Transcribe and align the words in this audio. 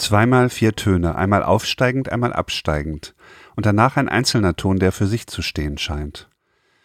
Zweimal 0.00 0.48
vier 0.48 0.74
Töne, 0.74 1.14
einmal 1.14 1.42
aufsteigend, 1.42 2.10
einmal 2.10 2.32
absteigend 2.32 3.14
und 3.54 3.66
danach 3.66 3.98
ein 3.98 4.08
einzelner 4.08 4.56
Ton, 4.56 4.78
der 4.78 4.92
für 4.92 5.06
sich 5.06 5.26
zu 5.26 5.42
stehen 5.42 5.76
scheint. 5.76 6.30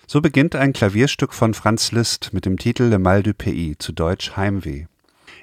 So 0.05 0.19
beginnt 0.19 0.53
ein 0.53 0.73
Klavierstück 0.73 1.33
von 1.33 1.53
Franz 1.53 1.93
Liszt 1.93 2.33
mit 2.33 2.45
dem 2.45 2.57
Titel 2.57 2.83
Le 2.83 2.99
Mal 2.99 3.23
du 3.23 3.33
Pays, 3.33 3.77
zu 3.79 3.93
Deutsch 3.93 4.35
Heimweh. 4.35 4.87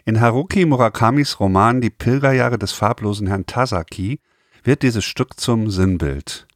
In 0.05 0.21
Haruki 0.21 0.67
Murakamis 0.67 1.41
Roman 1.41 1.81
Die 1.81 1.89
Pilgerjahre 1.89 2.59
des 2.59 2.73
farblosen 2.73 3.27
Herrn 3.27 3.47
Tasaki 3.47 4.21
wird 4.63 4.83
dieses 4.83 5.07
Stück 5.07 5.41
zum 5.41 5.71
Sinnbild. 5.71 6.47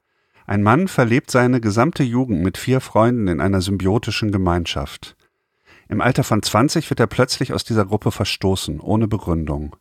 Ein 0.46 0.62
Mann 0.62 0.86
verlebt 0.86 1.30
seine 1.30 1.62
gesamte 1.62 2.02
Jugend 2.02 2.42
mit 2.42 2.58
vier 2.58 2.82
Freunden 2.82 3.28
in 3.28 3.40
einer 3.40 3.62
symbiotischen 3.62 4.32
Gemeinschaft. 4.32 5.16
Im 5.88 6.02
Alter 6.02 6.24
von 6.24 6.42
20 6.42 6.90
wird 6.90 7.00
er 7.00 7.06
plötzlich 7.06 7.54
aus 7.54 7.64
dieser 7.64 7.86
Gruppe 7.86 8.10
verstoßen, 8.10 8.80
ohne 8.80 9.08
Begründung. 9.08 9.76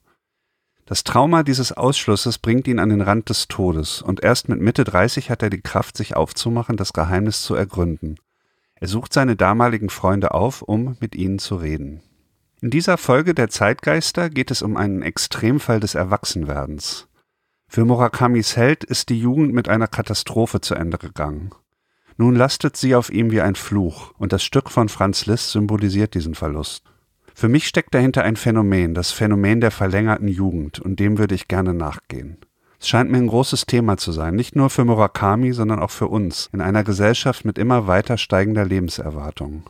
Das 0.88 1.04
Trauma 1.04 1.42
dieses 1.42 1.72
Ausschlusses 1.72 2.38
bringt 2.38 2.68
ihn 2.68 2.78
an 2.78 2.90
den 2.90 3.02
Rand 3.02 3.30
des 3.30 3.48
Todes, 3.48 4.04
und 4.04 4.24
erst 4.24 4.50
mit 4.50 4.62
Mitte 4.62 4.84
30 4.84 5.32
hat 5.32 5.42
er 5.42 5.50
die 5.50 5.62
Kraft, 5.62 5.98
sich 5.98 6.16
aufzumachen, 6.16 6.78
das 6.78 6.94
Geheimnis 6.94 7.42
zu 7.42 7.56
ergründen. 7.56 8.20
Er 8.76 8.88
sucht 8.88 9.12
seine 9.12 9.36
damaligen 9.36 9.90
Freunde 9.90 10.36
auf, 10.36 10.62
um 10.62 10.96
mit 11.00 11.16
ihnen 11.16 11.40
zu 11.40 11.56
reden. 11.56 12.04
In 12.62 12.70
dieser 12.70 12.98
Folge 12.98 13.34
der 13.34 13.50
Zeitgeister 13.50 14.30
geht 14.30 14.52
es 14.52 14.62
um 14.62 14.78
einen 14.78 15.02
Extremfall 15.02 15.80
des 15.80 15.96
Erwachsenwerdens. 15.96 17.08
Für 17.68 17.84
Murakamis 17.84 18.56
Held 18.56 18.84
ist 18.84 19.10
die 19.10 19.20
Jugend 19.20 19.54
mit 19.54 19.68
einer 19.68 19.88
Katastrophe 19.88 20.62
zu 20.62 20.76
Ende 20.76 21.00
gegangen. 21.00 21.50
Nun 22.18 22.36
lastet 22.36 22.78
sie 22.78 22.94
auf 22.94 23.10
ihm 23.10 23.32
wie 23.32 23.42
ein 23.42 23.56
Fluch, 23.56 24.14
und 24.20 24.34
das 24.34 24.44
Stück 24.44 24.70
von 24.70 24.88
Franz 24.88 25.26
Liszt 25.26 25.50
symbolisiert 25.50 26.14
diesen 26.14 26.36
Verlust. 26.36 26.84
Für 27.38 27.50
mich 27.50 27.68
steckt 27.68 27.94
dahinter 27.94 28.24
ein 28.24 28.38
Phänomen, 28.38 28.94
das 28.94 29.12
Phänomen 29.12 29.60
der 29.60 29.72
verlängerten 29.72 30.30
Jugend, 30.30 30.80
und 30.80 31.02
dem 31.02 31.18
würde 31.18 31.36
ich 31.36 31.50
gerne 31.50 31.74
nachgehen. 31.74 32.38
Es 32.80 32.88
scheint 32.88 33.12
mir 33.12 33.18
ein 33.18 33.28
großes 33.28 33.66
Thema 33.66 33.98
zu 33.98 34.14
sein, 34.14 34.36
nicht 34.36 34.56
nur 34.56 34.70
für 34.70 34.86
Murakami, 34.86 35.52
sondern 35.52 35.80
auch 35.80 35.92
für 35.92 36.08
uns, 36.08 36.50
in 36.54 36.62
einer 36.62 36.86
Gesellschaft 36.86 37.44
mit 37.44 37.58
immer 37.58 37.88
weiter 37.88 38.18
steigender 38.18 38.64
Lebenserwartung. 38.64 39.64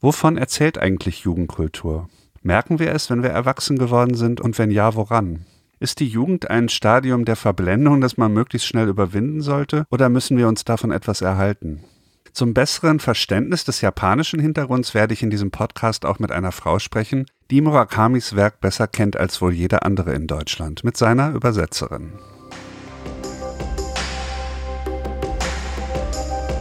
Wovon 0.00 0.36
erzählt 0.36 0.76
eigentlich 0.76 1.20
Jugendkultur? 1.20 2.08
Merken 2.42 2.80
wir 2.80 2.92
es, 2.92 3.08
wenn 3.10 3.22
wir 3.22 3.30
erwachsen 3.30 3.78
geworden 3.78 4.16
sind, 4.16 4.40
und 4.40 4.58
wenn 4.58 4.72
ja, 4.72 4.96
woran? 4.96 5.46
Ist 5.78 6.00
die 6.00 6.08
Jugend 6.08 6.50
ein 6.50 6.68
Stadium 6.68 7.24
der 7.24 7.36
Verblendung, 7.36 8.00
das 8.00 8.16
man 8.16 8.32
möglichst 8.32 8.66
schnell 8.66 8.88
überwinden 8.88 9.40
sollte, 9.40 9.86
oder 9.88 10.08
müssen 10.08 10.36
wir 10.36 10.48
uns 10.48 10.64
davon 10.64 10.90
etwas 10.90 11.20
erhalten? 11.20 11.84
Zum 12.34 12.52
besseren 12.52 12.98
Verständnis 12.98 13.62
des 13.62 13.80
japanischen 13.80 14.40
Hintergrunds 14.40 14.92
werde 14.92 15.14
ich 15.14 15.22
in 15.22 15.30
diesem 15.30 15.52
Podcast 15.52 16.04
auch 16.04 16.18
mit 16.18 16.32
einer 16.32 16.50
Frau 16.50 16.80
sprechen, 16.80 17.26
die 17.48 17.60
Murakamis 17.60 18.34
Werk 18.34 18.60
besser 18.60 18.88
kennt 18.88 19.16
als 19.16 19.40
wohl 19.40 19.52
jeder 19.52 19.86
andere 19.86 20.14
in 20.14 20.26
Deutschland, 20.26 20.82
mit 20.82 20.96
seiner 20.96 21.30
Übersetzerin. 21.30 22.14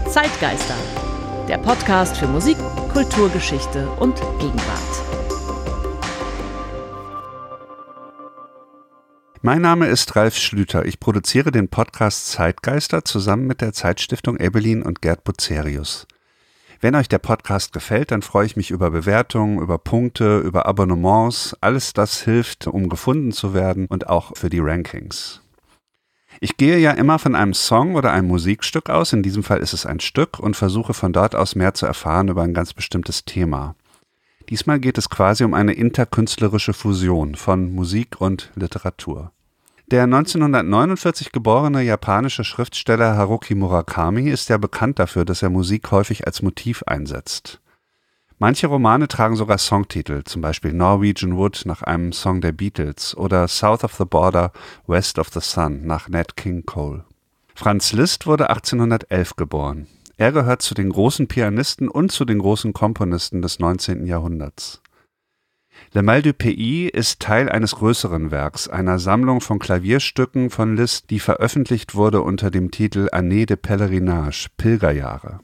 Zeitgeister, 0.08 0.76
der 1.50 1.58
Podcast 1.58 2.18
für 2.18 2.28
Musik, 2.28 2.58
Kulturgeschichte 2.94 3.90
und 3.94 4.22
Gegenwart. 4.40 5.23
Mein 9.46 9.62
Name 9.62 9.88
ist 9.88 10.16
Ralf 10.16 10.38
Schlüter. 10.38 10.86
Ich 10.86 11.02
produziere 11.02 11.52
den 11.52 11.68
Podcast 11.68 12.32
Zeitgeister 12.32 13.04
zusammen 13.04 13.46
mit 13.46 13.60
der 13.60 13.74
Zeitstiftung 13.74 14.38
Ebelin 14.38 14.82
und 14.82 15.02
Gerd 15.02 15.26
Bucerius. 15.26 16.08
Wenn 16.80 16.96
euch 16.96 17.10
der 17.10 17.18
Podcast 17.18 17.74
gefällt, 17.74 18.12
dann 18.12 18.22
freue 18.22 18.46
ich 18.46 18.56
mich 18.56 18.72
über 18.72 18.90
Bewertungen, 18.90 19.60
über 19.60 19.80
Punkte, 19.80 20.38
über 20.38 20.66
Abonnements. 20.66 21.58
Alles 21.60 21.92
das 21.92 22.22
hilft, 22.22 22.68
um 22.68 22.88
gefunden 22.88 23.34
zu 23.34 23.54
werden 23.54 23.88
und 23.88 24.08
auch 24.08 24.32
für 24.38 24.50
die 24.50 24.62
Rankings. 24.62 25.42
Ich 26.40 26.56
gehe 26.56 26.78
ja 26.78 26.92
immer 26.92 27.20
von 27.20 27.36
einem 27.36 27.54
Song 27.54 27.96
oder 27.96 28.14
einem 28.14 28.30
Musikstück 28.30 28.90
aus, 28.90 29.12
in 29.12 29.24
diesem 29.24 29.44
Fall 29.44 29.60
ist 29.60 29.74
es 29.74 29.86
ein 29.86 30.00
Stück, 30.00 30.40
und 30.40 30.56
versuche 30.56 30.94
von 30.94 31.12
dort 31.12 31.36
aus 31.36 31.56
mehr 31.56 31.74
zu 31.74 31.86
erfahren 31.86 32.30
über 32.30 32.44
ein 32.44 32.54
ganz 32.54 32.74
bestimmtes 32.74 33.26
Thema. 33.26 33.76
Diesmal 34.50 34.80
geht 34.80 34.98
es 34.98 35.10
quasi 35.10 35.44
um 35.44 35.54
eine 35.54 35.74
interkünstlerische 35.74 36.74
Fusion 36.74 37.36
von 37.36 37.74
Musik 37.74 38.20
und 38.20 38.52
Literatur. 38.56 39.32
Der 39.92 40.04
1949 40.04 41.32
geborene 41.32 41.82
japanische 41.82 42.44
Schriftsteller 42.44 43.16
Haruki 43.16 43.54
Murakami 43.54 44.30
ist 44.30 44.50
ja 44.50 44.58
bekannt 44.58 44.98
dafür, 45.00 45.26
dass 45.26 45.44
er 45.44 45.50
Musik 45.50 45.92
häufig 45.92 46.26
als 46.26 46.42
Motiv 46.42 46.84
einsetzt. 46.84 47.62
Manche 48.40 48.68
Romane 48.68 49.08
tragen 49.08 49.36
sogar 49.36 49.58
Songtitel, 49.58 50.24
zum 50.24 50.42
Beispiel 50.42 50.74
Norwegian 50.74 51.38
Wood 51.38 51.62
nach 51.66 51.82
einem 51.82 52.12
Song 52.12 52.42
der 52.42 52.52
Beatles 52.52 53.16
oder 53.16 53.48
South 53.48 53.84
of 53.84 53.94
the 53.94 54.06
Border, 54.06 54.52
West 54.88 55.20
of 55.20 55.30
the 55.30 55.40
Sun 55.40 55.86
nach 55.86 56.10
Nat 56.10 56.36
King 56.36 56.66
Cole. 56.66 57.06
Franz 57.56 57.94
Liszt 57.94 58.26
wurde 58.26 58.50
1811 58.50 59.36
geboren. 59.36 59.88
Er 60.16 60.32
gehört 60.32 60.62
zu 60.62 60.76
den 60.76 60.92
großen 60.92 61.28
Pianisten 61.28 61.90
und 61.90 62.12
zu 62.12 62.24
den 62.26 62.40
großen 62.40 62.74
Komponisten 62.74 63.42
des 63.42 63.60
19. 63.60 64.06
Jahrhunderts. 64.06 64.82
Le 65.92 66.04
Mal 66.04 66.22
du 66.22 66.34
Pays 66.34 66.92
ist 66.92 67.20
Teil 67.20 67.50
eines 67.50 67.76
größeren 67.76 68.30
Werks, 68.30 68.68
einer 68.68 69.00
Sammlung 69.00 69.42
von 69.42 69.58
Klavierstücken 69.58 70.52
von 70.52 70.76
Liszt, 70.76 71.10
die 71.10 71.20
veröffentlicht 71.20 71.96
wurde 71.96 72.22
unter 72.22 72.52
dem 72.52 72.70
Titel 72.70 73.10
Année 73.12 73.48
de 73.48 73.58
Pèlerinage, 73.58 74.50
Pilgerjahre. 74.56 75.40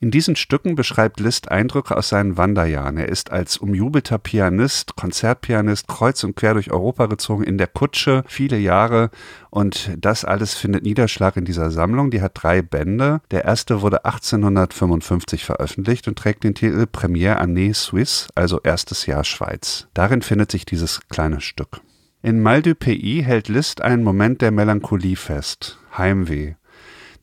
In 0.00 0.10
diesen 0.10 0.36
Stücken 0.36 0.74
beschreibt 0.74 1.20
Liszt 1.20 1.50
Eindrücke 1.50 1.96
aus 1.96 2.08
seinen 2.08 2.36
Wanderjahren. 2.36 2.96
Er 2.96 3.08
ist 3.08 3.30
als 3.30 3.56
umjubelter 3.56 4.18
Pianist, 4.18 4.96
Konzertpianist 4.96 5.88
kreuz 5.88 6.24
und 6.24 6.36
quer 6.36 6.54
durch 6.54 6.70
Europa 6.70 7.06
gezogen, 7.06 7.44
in 7.44 7.58
der 7.58 7.66
Kutsche, 7.66 8.24
viele 8.26 8.58
Jahre. 8.58 9.10
Und 9.50 9.92
das 9.98 10.24
alles 10.24 10.54
findet 10.54 10.82
Niederschlag 10.82 11.36
in 11.36 11.44
dieser 11.44 11.70
Sammlung. 11.70 12.10
Die 12.10 12.22
hat 12.22 12.32
drei 12.34 12.62
Bände. 12.62 13.20
Der 13.30 13.44
erste 13.44 13.82
wurde 13.82 14.04
1855 14.04 15.44
veröffentlicht 15.44 16.08
und 16.08 16.18
trägt 16.18 16.44
den 16.44 16.54
Titel 16.54 16.86
Première 16.92 17.40
Année 17.40 17.74
Suisse, 17.74 18.28
also 18.34 18.60
erstes 18.62 19.06
Jahr 19.06 19.24
Schweiz. 19.24 19.88
Darin 19.94 20.22
findet 20.22 20.50
sich 20.50 20.66
dieses 20.66 21.00
kleine 21.08 21.40
Stück. 21.40 21.80
In 22.22 22.40
Mal 22.40 22.62
du 22.62 22.74
Pays 22.74 23.24
hält 23.24 23.48
Liszt 23.48 23.82
einen 23.82 24.02
Moment 24.02 24.40
der 24.40 24.50
Melancholie 24.50 25.14
fest. 25.14 25.78
Heimweh. 25.98 26.54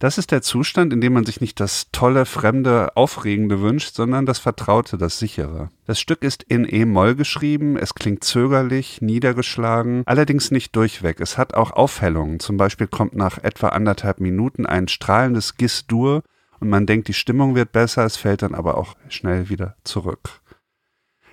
Das 0.01 0.17
ist 0.17 0.31
der 0.31 0.41
Zustand, 0.41 0.93
in 0.93 0.99
dem 0.99 1.13
man 1.13 1.25
sich 1.25 1.41
nicht 1.41 1.59
das 1.59 1.89
tolle, 1.91 2.25
fremde, 2.25 2.97
aufregende 2.97 3.61
wünscht, 3.61 3.93
sondern 3.93 4.25
das 4.25 4.39
Vertraute, 4.39 4.97
das 4.97 5.19
sichere. 5.19 5.69
Das 5.85 5.99
Stück 5.99 6.23
ist 6.23 6.41
in 6.41 6.65
E-Moll 6.67 7.13
geschrieben, 7.13 7.77
es 7.77 7.93
klingt 7.93 8.23
zögerlich, 8.23 8.99
niedergeschlagen, 9.03 10.01
allerdings 10.07 10.49
nicht 10.49 10.75
durchweg. 10.75 11.21
Es 11.21 11.37
hat 11.37 11.53
auch 11.53 11.69
Aufhellungen. 11.69 12.39
Zum 12.39 12.57
Beispiel 12.57 12.87
kommt 12.87 13.15
nach 13.15 13.37
etwa 13.37 13.67
anderthalb 13.69 14.19
Minuten 14.19 14.65
ein 14.65 14.87
strahlendes 14.87 15.57
Gis-Dur 15.57 16.23
und 16.59 16.67
man 16.67 16.87
denkt, 16.87 17.07
die 17.07 17.13
Stimmung 17.13 17.53
wird 17.53 17.71
besser, 17.71 18.03
es 18.03 18.17
fällt 18.17 18.41
dann 18.41 18.55
aber 18.55 18.79
auch 18.79 18.95
schnell 19.07 19.49
wieder 19.49 19.75
zurück. 19.83 20.41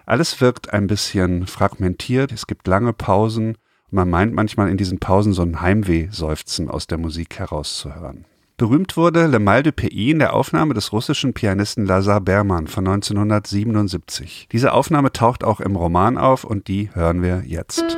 Alles 0.04 0.42
wirkt 0.42 0.74
ein 0.74 0.88
bisschen 0.88 1.46
fragmentiert, 1.46 2.32
es 2.32 2.46
gibt 2.46 2.66
lange 2.66 2.92
Pausen 2.92 3.54
und 3.54 3.92
man 3.92 4.10
meint 4.10 4.34
manchmal 4.34 4.68
in 4.68 4.76
diesen 4.76 4.98
Pausen 4.98 5.32
so 5.32 5.40
ein 5.40 5.62
Heimweh-Seufzen 5.62 6.68
aus 6.68 6.86
der 6.86 6.98
Musik 6.98 7.38
herauszuhören. 7.38 8.26
Berühmt 8.58 8.96
wurde 8.96 9.28
Le 9.28 9.38
Mal 9.38 9.62
de 9.62 9.70
Pays 9.70 10.10
in 10.10 10.18
der 10.18 10.34
Aufnahme 10.34 10.74
des 10.74 10.92
russischen 10.92 11.32
Pianisten 11.32 11.86
Lazar 11.86 12.20
Berman 12.20 12.66
von 12.66 12.88
1977. 12.88 14.48
Diese 14.50 14.72
Aufnahme 14.72 15.12
taucht 15.12 15.44
auch 15.44 15.60
im 15.60 15.76
Roman 15.76 16.18
auf 16.18 16.42
und 16.42 16.66
die 16.66 16.90
hören 16.92 17.22
wir 17.22 17.44
jetzt. 17.46 17.96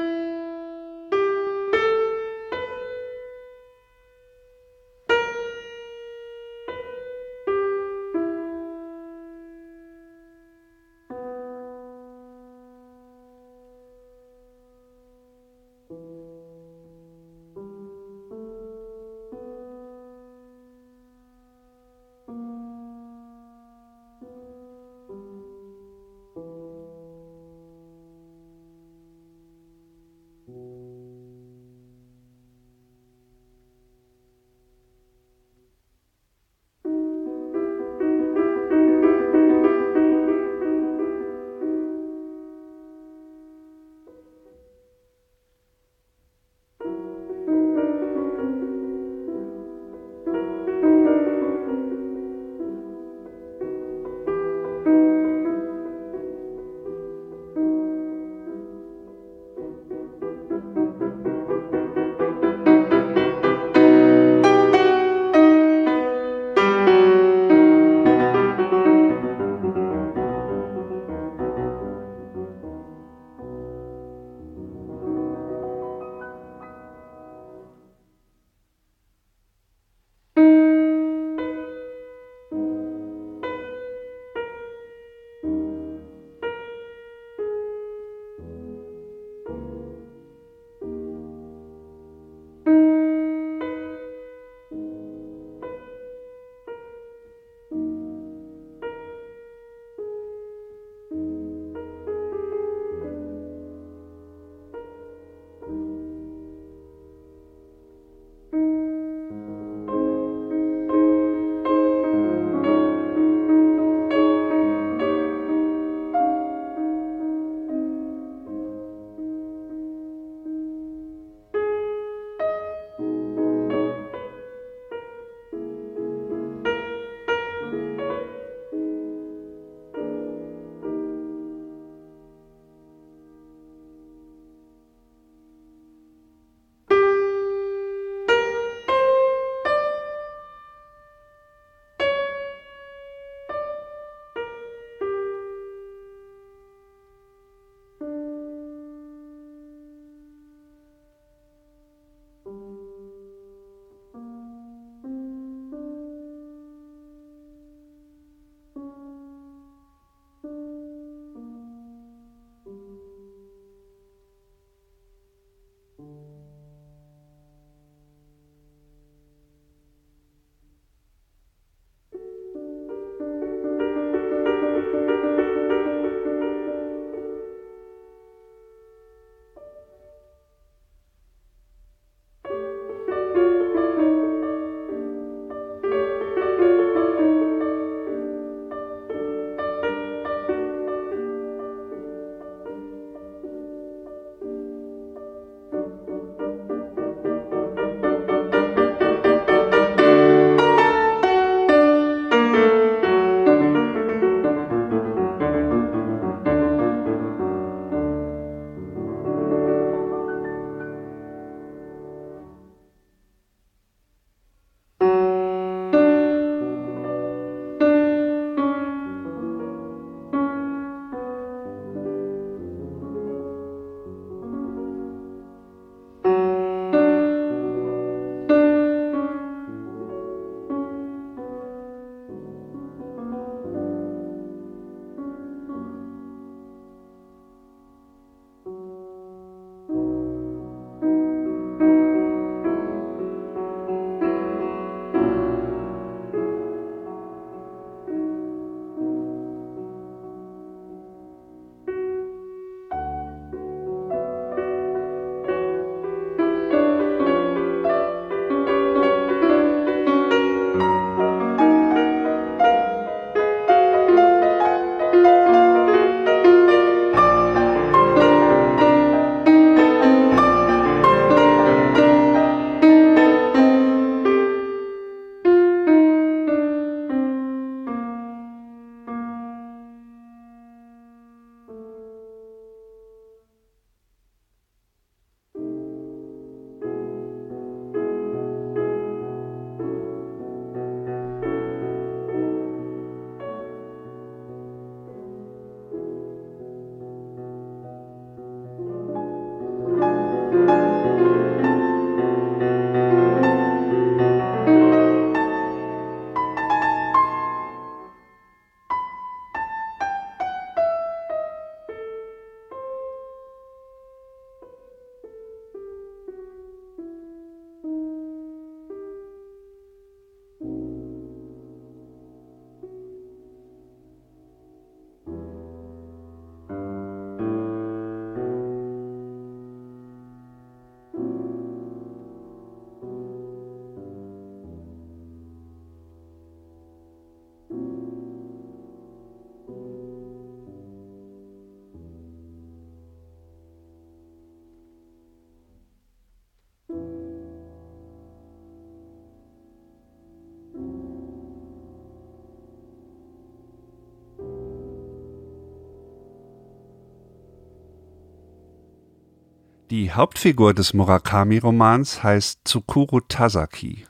Die 359.91 360.13
Hauptfigur 360.13 360.73
des 360.73 360.95
Murakami-Romans 360.95 362.23
heißt 362.23 362.61
Tsukuru 362.65 363.19
Tasaki. 363.23 364.07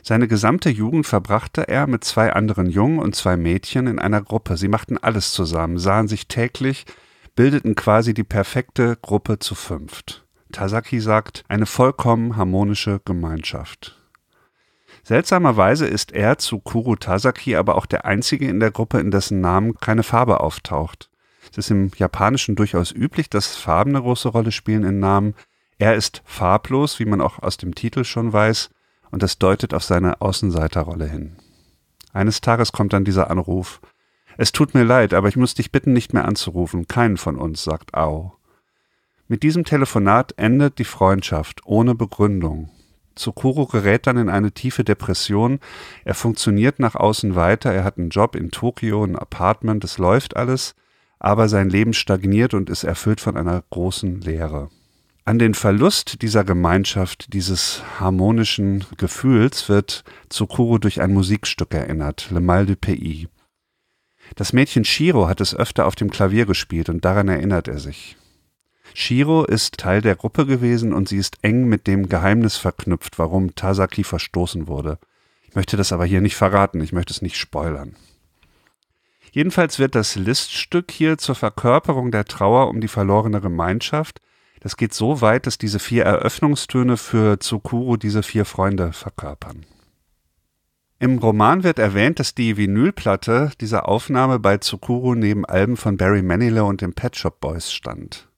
Seine 0.00 0.28
gesamte 0.28 0.70
Jugend 0.70 1.04
verbrachte 1.04 1.66
er 1.66 1.88
mit 1.88 2.04
zwei 2.04 2.32
anderen 2.32 2.70
Jungen 2.70 3.00
und 3.00 3.16
zwei 3.16 3.36
Mädchen 3.36 3.88
in 3.88 3.98
einer 3.98 4.22
Gruppe. 4.22 4.56
Sie 4.56 4.68
machten 4.68 4.98
alles 4.98 5.32
zusammen, 5.32 5.80
sahen 5.80 6.06
sich 6.06 6.28
täglich, 6.28 6.86
bildeten 7.34 7.74
quasi 7.74 8.14
die 8.14 8.22
perfekte 8.22 8.96
Gruppe 9.02 9.40
zu 9.40 9.56
fünft. 9.56 10.24
Tasaki 10.52 11.00
sagt, 11.00 11.42
eine 11.48 11.66
vollkommen 11.66 12.36
harmonische 12.36 13.00
Gemeinschaft. 13.04 14.00
Seltsamerweise 15.02 15.88
ist 15.88 16.12
er 16.12 16.38
zu 16.38 16.60
Kuro 16.60 16.94
Tasaki 16.94 17.56
aber 17.56 17.74
auch 17.74 17.86
der 17.86 18.04
einzige 18.04 18.46
in 18.46 18.60
der 18.60 18.70
Gruppe, 18.70 19.00
in 19.00 19.10
dessen 19.10 19.40
Namen 19.40 19.74
keine 19.74 20.04
Farbe 20.04 20.38
auftaucht. 20.38 21.10
Es 21.50 21.58
ist 21.58 21.70
im 21.70 21.90
Japanischen 21.96 22.56
durchaus 22.56 22.92
üblich, 22.92 23.30
dass 23.30 23.56
Farben 23.56 23.90
eine 23.90 24.02
große 24.02 24.28
Rolle 24.28 24.52
spielen 24.52 24.84
in 24.84 24.98
Namen. 24.98 25.34
Er 25.78 25.94
ist 25.94 26.22
farblos, 26.24 26.98
wie 26.98 27.04
man 27.04 27.20
auch 27.20 27.38
aus 27.40 27.56
dem 27.56 27.74
Titel 27.74 28.04
schon 28.04 28.32
weiß, 28.32 28.70
und 29.10 29.22
das 29.22 29.38
deutet 29.38 29.74
auf 29.74 29.84
seine 29.84 30.20
Außenseiterrolle 30.20 31.06
hin. 31.06 31.36
Eines 32.12 32.40
Tages 32.40 32.72
kommt 32.72 32.92
dann 32.92 33.04
dieser 33.04 33.30
Anruf. 33.30 33.80
Es 34.38 34.52
tut 34.52 34.74
mir 34.74 34.84
leid, 34.84 35.14
aber 35.14 35.28
ich 35.28 35.36
muss 35.36 35.54
dich 35.54 35.72
bitten, 35.72 35.92
nicht 35.92 36.12
mehr 36.12 36.24
anzurufen. 36.24 36.86
Keinen 36.88 37.16
von 37.16 37.36
uns, 37.36 37.62
sagt 37.62 37.94
Ao. 37.94 38.36
Mit 39.28 39.42
diesem 39.42 39.64
Telefonat 39.64 40.34
endet 40.36 40.78
die 40.78 40.84
Freundschaft 40.84 41.62
ohne 41.64 41.94
Begründung. 41.94 42.70
Tsukuro 43.16 43.66
gerät 43.66 44.06
dann 44.06 44.18
in 44.18 44.28
eine 44.28 44.52
tiefe 44.52 44.84
Depression. 44.84 45.58
Er 46.04 46.14
funktioniert 46.14 46.78
nach 46.78 46.94
außen 46.94 47.34
weiter. 47.34 47.72
Er 47.72 47.82
hat 47.82 47.98
einen 47.98 48.10
Job 48.10 48.36
in 48.36 48.50
Tokio, 48.50 49.02
ein 49.04 49.16
Apartment, 49.16 49.82
es 49.84 49.98
läuft 49.98 50.36
alles. 50.36 50.74
Aber 51.18 51.48
sein 51.48 51.70
Leben 51.70 51.92
stagniert 51.92 52.54
und 52.54 52.70
ist 52.70 52.84
erfüllt 52.84 53.20
von 53.20 53.36
einer 53.36 53.62
großen 53.70 54.20
Leere. 54.20 54.68
An 55.24 55.40
den 55.40 55.54
Verlust 55.54 56.22
dieser 56.22 56.44
Gemeinschaft, 56.44 57.32
dieses 57.32 57.82
harmonischen 57.98 58.84
Gefühls 58.96 59.68
wird 59.68 60.04
Tsukuro 60.28 60.78
durch 60.78 61.00
ein 61.00 61.12
Musikstück 61.12 61.74
erinnert, 61.74 62.30
Le 62.30 62.40
Mal 62.40 62.64
du 62.64 62.76
Pays. 62.76 63.26
Das 64.36 64.52
Mädchen 64.52 64.84
Shiro 64.84 65.26
hat 65.26 65.40
es 65.40 65.54
öfter 65.54 65.86
auf 65.86 65.96
dem 65.96 66.10
Klavier 66.10 66.46
gespielt 66.46 66.88
und 66.88 67.04
daran 67.04 67.28
erinnert 67.28 67.66
er 67.66 67.78
sich. 67.78 68.16
Shiro 68.94 69.44
ist 69.44 69.78
Teil 69.78 70.00
der 70.00 70.16
Gruppe 70.16 70.46
gewesen 70.46 70.92
und 70.92 71.08
sie 71.08 71.18
ist 71.18 71.38
eng 71.42 71.66
mit 71.66 71.86
dem 71.86 72.08
Geheimnis 72.08 72.56
verknüpft, 72.56 73.18
warum 73.18 73.54
Tasaki 73.54 74.04
verstoßen 74.04 74.68
wurde. 74.68 74.98
Ich 75.48 75.54
möchte 75.54 75.76
das 75.76 75.92
aber 75.92 76.04
hier 76.04 76.20
nicht 76.20 76.36
verraten, 76.36 76.80
ich 76.80 76.92
möchte 76.92 77.12
es 77.12 77.20
nicht 77.20 77.36
spoilern. 77.36 77.96
Jedenfalls 79.36 79.78
wird 79.78 79.94
das 79.94 80.14
Liststück 80.16 80.90
hier 80.90 81.18
zur 81.18 81.34
Verkörperung 81.34 82.10
der 82.10 82.24
Trauer 82.24 82.68
um 82.68 82.80
die 82.80 82.88
verlorene 82.88 83.42
Gemeinschaft, 83.42 84.22
das 84.60 84.78
geht 84.78 84.94
so 84.94 85.20
weit, 85.20 85.46
dass 85.46 85.58
diese 85.58 85.78
vier 85.78 86.04
Eröffnungstöne 86.04 86.96
für 86.96 87.38
Tsukuru 87.38 87.98
diese 87.98 88.22
vier 88.22 88.46
Freunde 88.46 88.94
verkörpern. 88.94 89.66
Im 91.00 91.18
Roman 91.18 91.64
wird 91.64 91.78
erwähnt, 91.78 92.18
dass 92.18 92.34
die 92.34 92.56
Vinylplatte 92.56 93.50
dieser 93.60 93.86
Aufnahme 93.90 94.38
bei 94.38 94.56
Tsukuru 94.56 95.14
neben 95.14 95.44
Alben 95.44 95.76
von 95.76 95.98
Barry 95.98 96.22
Manilow 96.22 96.66
und 96.66 96.80
den 96.80 96.94
Pet 96.94 97.14
Shop 97.14 97.38
Boys 97.38 97.70
stand. 97.70 98.30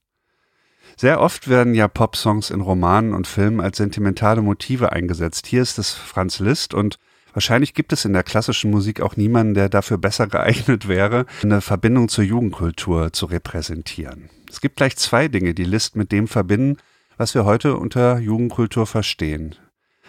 Sehr 0.96 1.20
oft 1.20 1.46
werden 1.46 1.76
ja 1.76 1.86
Popsongs 1.86 2.50
in 2.50 2.60
Romanen 2.60 3.14
und 3.14 3.28
Filmen 3.28 3.60
als 3.60 3.76
sentimentale 3.76 4.42
Motive 4.42 4.90
eingesetzt. 4.90 5.46
Hier 5.46 5.62
ist 5.62 5.78
es 5.78 5.92
Franz 5.92 6.40
Liszt 6.40 6.74
und 6.74 6.98
wahrscheinlich 7.32 7.74
gibt 7.74 7.92
es 7.92 8.04
in 8.04 8.12
der 8.12 8.22
klassischen 8.22 8.70
Musik 8.70 9.00
auch 9.00 9.16
niemanden, 9.16 9.54
der 9.54 9.68
dafür 9.68 9.98
besser 9.98 10.26
geeignet 10.26 10.88
wäre, 10.88 11.26
eine 11.42 11.60
Verbindung 11.60 12.08
zur 12.08 12.24
Jugendkultur 12.24 13.12
zu 13.12 13.26
repräsentieren. 13.26 14.30
Es 14.50 14.60
gibt 14.60 14.76
gleich 14.76 14.96
zwei 14.96 15.28
Dinge, 15.28 15.54
die 15.54 15.64
List 15.64 15.96
mit 15.96 16.12
dem 16.12 16.28
verbinden, 16.28 16.78
was 17.16 17.34
wir 17.34 17.44
heute 17.44 17.76
unter 17.76 18.18
Jugendkultur 18.18 18.86
verstehen. 18.86 19.56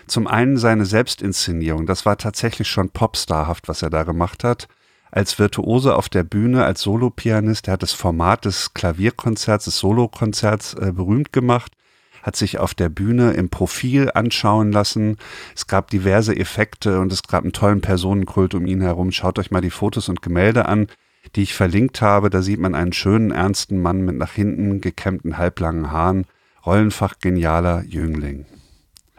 Zum 0.07 0.27
einen 0.27 0.57
seine 0.57 0.85
Selbstinszenierung, 0.85 1.85
das 1.85 2.05
war 2.05 2.17
tatsächlich 2.17 2.67
schon 2.67 2.89
popstarhaft, 2.89 3.67
was 3.67 3.81
er 3.81 3.89
da 3.89 4.03
gemacht 4.03 4.43
hat. 4.43 4.67
Als 5.11 5.39
Virtuose 5.39 5.95
auf 5.95 6.09
der 6.09 6.23
Bühne, 6.23 6.65
als 6.65 6.81
Solopianist, 6.81 7.67
er 7.67 7.73
hat 7.73 7.83
das 7.83 7.93
Format 7.93 8.45
des 8.45 8.73
Klavierkonzerts, 8.73 9.65
des 9.65 9.77
Solokonzerts 9.77 10.75
äh, 10.75 10.91
berühmt 10.93 11.33
gemacht, 11.33 11.73
hat 12.21 12.35
sich 12.35 12.57
auf 12.59 12.73
der 12.73 12.89
Bühne 12.89 13.31
im 13.31 13.49
Profil 13.49 14.11
anschauen 14.13 14.71
lassen. 14.71 15.17
Es 15.55 15.67
gab 15.67 15.89
diverse 15.89 16.35
Effekte 16.35 16.99
und 16.99 17.11
es 17.11 17.23
gab 17.23 17.43
einen 17.43 17.53
tollen 17.53 17.81
Personenkult 17.81 18.53
um 18.53 18.65
ihn 18.65 18.81
herum. 18.81 19.11
Schaut 19.11 19.39
euch 19.39 19.51
mal 19.51 19.61
die 19.61 19.69
Fotos 19.69 20.09
und 20.09 20.21
Gemälde 20.21 20.65
an 20.67 20.87
die 21.35 21.43
ich 21.43 21.53
verlinkt 21.53 22.01
habe. 22.01 22.29
Da 22.29 22.41
sieht 22.41 22.59
man 22.59 22.75
einen 22.75 22.93
schönen, 22.93 23.31
ernsten 23.31 23.81
Mann 23.81 24.01
mit 24.01 24.17
nach 24.17 24.31
hinten 24.31 24.81
gekämmten, 24.81 25.37
halblangen 25.37 25.91
Haaren, 25.91 26.25
rollenfach 26.65 27.15
genialer 27.19 27.83
Jüngling. 27.83 28.45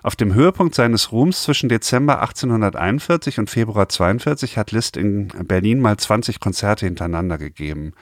Auf 0.02 0.16
dem 0.16 0.32
Höhepunkt 0.32 0.74
seines 0.74 1.12
Ruhms 1.12 1.42
zwischen 1.42 1.68
Dezember 1.68 2.22
1841 2.22 3.38
und 3.38 3.50
Februar 3.50 3.88
42 3.88 4.56
hat 4.56 4.72
Liszt 4.72 4.96
in 4.96 5.28
Berlin 5.44 5.80
mal 5.80 5.98
20 5.98 6.40
Konzerte 6.40 6.86
hintereinander 6.86 7.36
gegeben. 7.36 7.92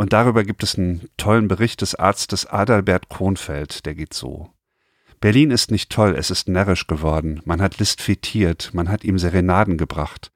Und 0.00 0.14
darüber 0.14 0.44
gibt 0.44 0.62
es 0.62 0.78
einen 0.78 1.10
tollen 1.18 1.46
Bericht 1.46 1.82
des 1.82 1.94
Arztes 1.94 2.46
Adalbert 2.46 3.10
Kronfeld, 3.10 3.84
der 3.84 3.94
geht 3.94 4.14
so. 4.14 4.48
Berlin 5.20 5.50
ist 5.50 5.70
nicht 5.70 5.90
toll, 5.90 6.14
es 6.16 6.30
ist 6.30 6.48
närrisch 6.48 6.86
geworden. 6.86 7.42
Man 7.44 7.60
hat 7.60 7.78
Liszt 7.78 8.00
fetiert, 8.00 8.70
man 8.72 8.88
hat 8.88 9.04
ihm 9.04 9.18
Serenaden 9.18 9.76
gebracht. 9.76 10.32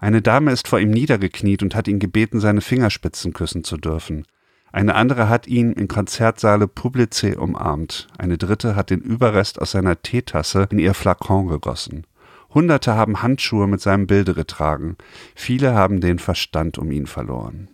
Eine 0.00 0.20
Dame 0.20 0.50
ist 0.50 0.66
vor 0.66 0.80
ihm 0.80 0.90
niedergekniet 0.90 1.62
und 1.62 1.76
hat 1.76 1.86
ihn 1.86 2.00
gebeten, 2.00 2.40
seine 2.40 2.60
Fingerspitzen 2.60 3.32
küssen 3.32 3.62
zu 3.62 3.76
dürfen. 3.76 4.26
Eine 4.72 4.96
andere 4.96 5.28
hat 5.28 5.46
ihn 5.46 5.74
im 5.74 5.86
Konzertsaale 5.86 6.66
Publice 6.66 7.38
umarmt. 7.38 8.08
Eine 8.18 8.36
dritte 8.36 8.74
hat 8.74 8.90
den 8.90 9.00
Überrest 9.00 9.62
aus 9.62 9.70
seiner 9.70 10.02
Teetasse 10.02 10.66
in 10.72 10.80
ihr 10.80 10.92
Flakon 10.92 11.46
gegossen. 11.46 12.04
Hunderte 12.52 12.96
haben 12.96 13.22
Handschuhe 13.22 13.68
mit 13.68 13.80
seinem 13.80 14.08
Bilde 14.08 14.34
getragen. 14.34 14.96
Viele 15.36 15.72
haben 15.72 16.00
den 16.00 16.18
Verstand 16.18 16.78
um 16.78 16.90
ihn 16.90 17.06
verloren. 17.06 17.68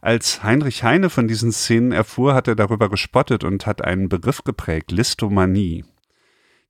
Als 0.00 0.42
Heinrich 0.42 0.84
Heine 0.84 1.10
von 1.10 1.26
diesen 1.26 1.52
Szenen 1.52 1.92
erfuhr, 1.92 2.34
hat 2.34 2.48
er 2.48 2.54
darüber 2.54 2.88
gespottet 2.88 3.44
und 3.44 3.66
hat 3.66 3.82
einen 3.82 4.08
Begriff 4.08 4.44
geprägt, 4.44 4.92
Listomanie. 4.92 5.84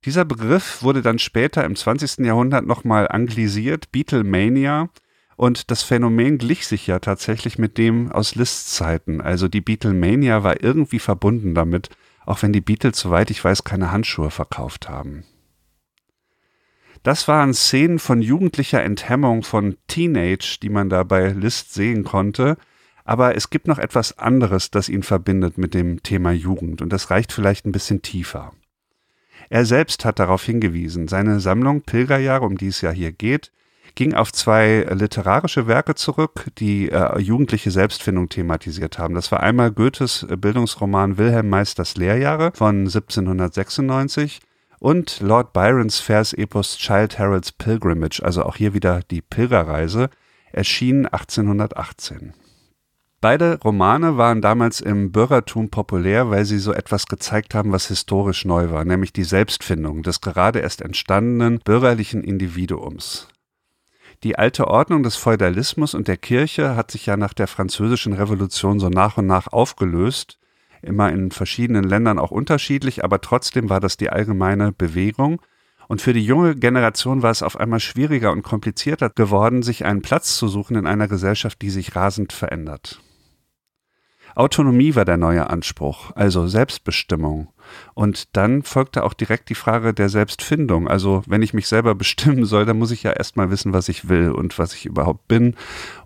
Dieser 0.05 0.25
Begriff 0.25 0.81
wurde 0.81 1.01
dann 1.01 1.19
später 1.19 1.63
im 1.65 1.75
20. 1.75 2.25
Jahrhundert 2.25 2.65
nochmal 2.65 3.07
anglisiert, 3.07 3.91
Beatlemania. 3.91 4.89
Und 5.35 5.71
das 5.71 5.83
Phänomen 5.83 6.37
glich 6.37 6.67
sich 6.67 6.87
ja 6.87 6.99
tatsächlich 6.99 7.57
mit 7.57 7.77
dem 7.77 8.11
aus 8.11 8.35
Liszt's 8.35 8.73
Zeiten. 8.75 9.21
Also 9.21 9.47
die 9.47 9.61
Beatlemania 9.61 10.43
war 10.43 10.63
irgendwie 10.63 10.99
verbunden 10.99 11.53
damit, 11.53 11.89
auch 12.25 12.41
wenn 12.41 12.53
die 12.53 12.61
Beatles, 12.61 12.99
soweit 12.99 13.29
ich 13.29 13.43
weiß, 13.43 13.63
keine 13.63 13.91
Handschuhe 13.91 14.31
verkauft 14.31 14.89
haben. 14.89 15.23
Das 17.03 17.27
waren 17.27 17.53
Szenen 17.53 17.99
von 17.99 18.21
jugendlicher 18.21 18.83
Enthemmung, 18.83 19.43
von 19.43 19.77
Teenage, 19.87 20.59
die 20.61 20.69
man 20.69 20.89
da 20.89 21.03
bei 21.03 21.29
Liszt 21.29 21.73
sehen 21.73 22.03
konnte. 22.03 22.57
Aber 23.09 23.35
es 23.35 23.49
gibt 23.49 23.67
noch 23.67 23.79
etwas 23.79 24.19
anderes, 24.19 24.69
das 24.69 24.87
ihn 24.87 25.01
verbindet 25.01 25.57
mit 25.57 25.73
dem 25.73 26.03
Thema 26.03 26.29
Jugend. 26.29 26.79
Und 26.79 26.93
das 26.93 27.09
reicht 27.09 27.31
vielleicht 27.31 27.65
ein 27.65 27.71
bisschen 27.71 28.03
tiefer. 28.03 28.53
Er 29.49 29.65
selbst 29.65 30.05
hat 30.05 30.19
darauf 30.19 30.43
hingewiesen. 30.43 31.07
Seine 31.07 31.39
Sammlung 31.39 31.81
Pilgerjahre, 31.81 32.45
um 32.45 32.55
die 32.55 32.67
es 32.67 32.81
ja 32.81 32.91
hier 32.91 33.11
geht, 33.11 33.51
ging 33.95 34.13
auf 34.13 34.31
zwei 34.31 34.85
literarische 34.91 35.65
Werke 35.65 35.95
zurück, 35.95 36.51
die 36.59 36.91
äh, 36.91 37.17
jugendliche 37.17 37.71
Selbstfindung 37.71 38.29
thematisiert 38.29 38.99
haben. 38.99 39.15
Das 39.15 39.31
war 39.31 39.39
einmal 39.39 39.71
Goethes 39.71 40.27
Bildungsroman 40.29 41.17
Wilhelm 41.17 41.49
Meisters 41.49 41.97
Lehrjahre 41.97 42.51
von 42.53 42.81
1796 42.81 44.39
und 44.77 45.19
Lord 45.19 45.51
Byrons 45.51 45.99
Versepos 45.99 46.77
Child 46.77 47.17
Harold's 47.17 47.53
Pilgrimage, 47.53 48.21
also 48.23 48.43
auch 48.43 48.55
hier 48.55 48.75
wieder 48.75 49.01
die 49.09 49.23
Pilgerreise, 49.23 50.11
erschien 50.51 51.07
1818. 51.07 52.33
Beide 53.21 53.59
Romane 53.61 54.15
waren 54.15 54.41
damals 54.41 54.79
im 54.79 55.11
Bürgertum 55.11 55.69
populär, 55.69 56.29
weil 56.29 56.45
sie 56.45 56.57
so 56.57 56.71
etwas 56.71 57.05
gezeigt 57.05 57.53
haben, 57.53 57.73
was 57.73 57.89
historisch 57.89 58.45
neu 58.45 58.69
war, 58.71 58.85
nämlich 58.85 59.11
die 59.11 59.25
Selbstfindung 59.25 60.03
des 60.03 60.21
gerade 60.21 60.59
erst 60.59 60.81
entstandenen 60.81 61.59
bürgerlichen 61.59 62.23
Individuums. 62.23 63.27
Die 64.23 64.37
alte 64.37 64.67
Ordnung 64.67 65.03
des 65.03 65.17
Feudalismus 65.17 65.93
und 65.93 66.07
der 66.07 66.15
Kirche 66.15 66.77
hat 66.77 66.91
sich 66.91 67.07
ja 67.07 67.17
nach 67.17 67.33
der 67.33 67.47
französischen 67.47 68.13
Revolution 68.13 68.79
so 68.79 68.87
nach 68.87 69.17
und 69.17 69.27
nach 69.27 69.51
aufgelöst, 69.51 70.39
immer 70.81 71.11
in 71.11 71.31
verschiedenen 71.31 71.83
Ländern 71.83 72.19
auch 72.19 72.31
unterschiedlich, 72.31 73.03
aber 73.03 73.19
trotzdem 73.19 73.69
war 73.69 73.81
das 73.81 73.97
die 73.97 74.09
allgemeine 74.09 74.71
Bewegung. 74.71 75.41
Und 75.89 76.01
für 76.01 76.13
die 76.13 76.23
junge 76.23 76.55
Generation 76.55 77.21
war 77.21 77.31
es 77.31 77.43
auf 77.43 77.59
einmal 77.59 77.81
schwieriger 77.81 78.31
und 78.31 78.43
komplizierter 78.43 79.09
geworden, 79.09 79.61
sich 79.61 79.83
einen 79.83 80.01
Platz 80.01 80.37
zu 80.37 80.47
suchen 80.47 80.77
in 80.77 80.87
einer 80.87 81.09
Gesellschaft, 81.09 81.61
die 81.61 81.69
sich 81.69 81.97
rasend 81.97 82.31
verändert. 82.31 83.01
Autonomie 84.35 84.95
war 84.95 85.05
der 85.05 85.17
neue 85.17 85.49
Anspruch, 85.49 86.11
also 86.15 86.47
Selbstbestimmung. 86.47 87.49
Und 87.93 88.35
dann 88.35 88.63
folgte 88.63 89.03
auch 89.03 89.13
direkt 89.13 89.49
die 89.49 89.55
Frage 89.55 89.93
der 89.93 90.09
Selbstfindung. 90.09 90.87
Also 90.87 91.23
wenn 91.27 91.41
ich 91.41 91.53
mich 91.53 91.67
selber 91.67 91.95
bestimmen 91.95 92.45
soll, 92.45 92.65
dann 92.65 92.79
muss 92.79 92.91
ich 92.91 93.03
ja 93.03 93.11
erstmal 93.11 93.51
wissen, 93.51 93.73
was 93.73 93.89
ich 93.89 94.09
will 94.09 94.31
und 94.31 94.57
was 94.57 94.73
ich 94.73 94.85
überhaupt 94.85 95.27
bin 95.27 95.55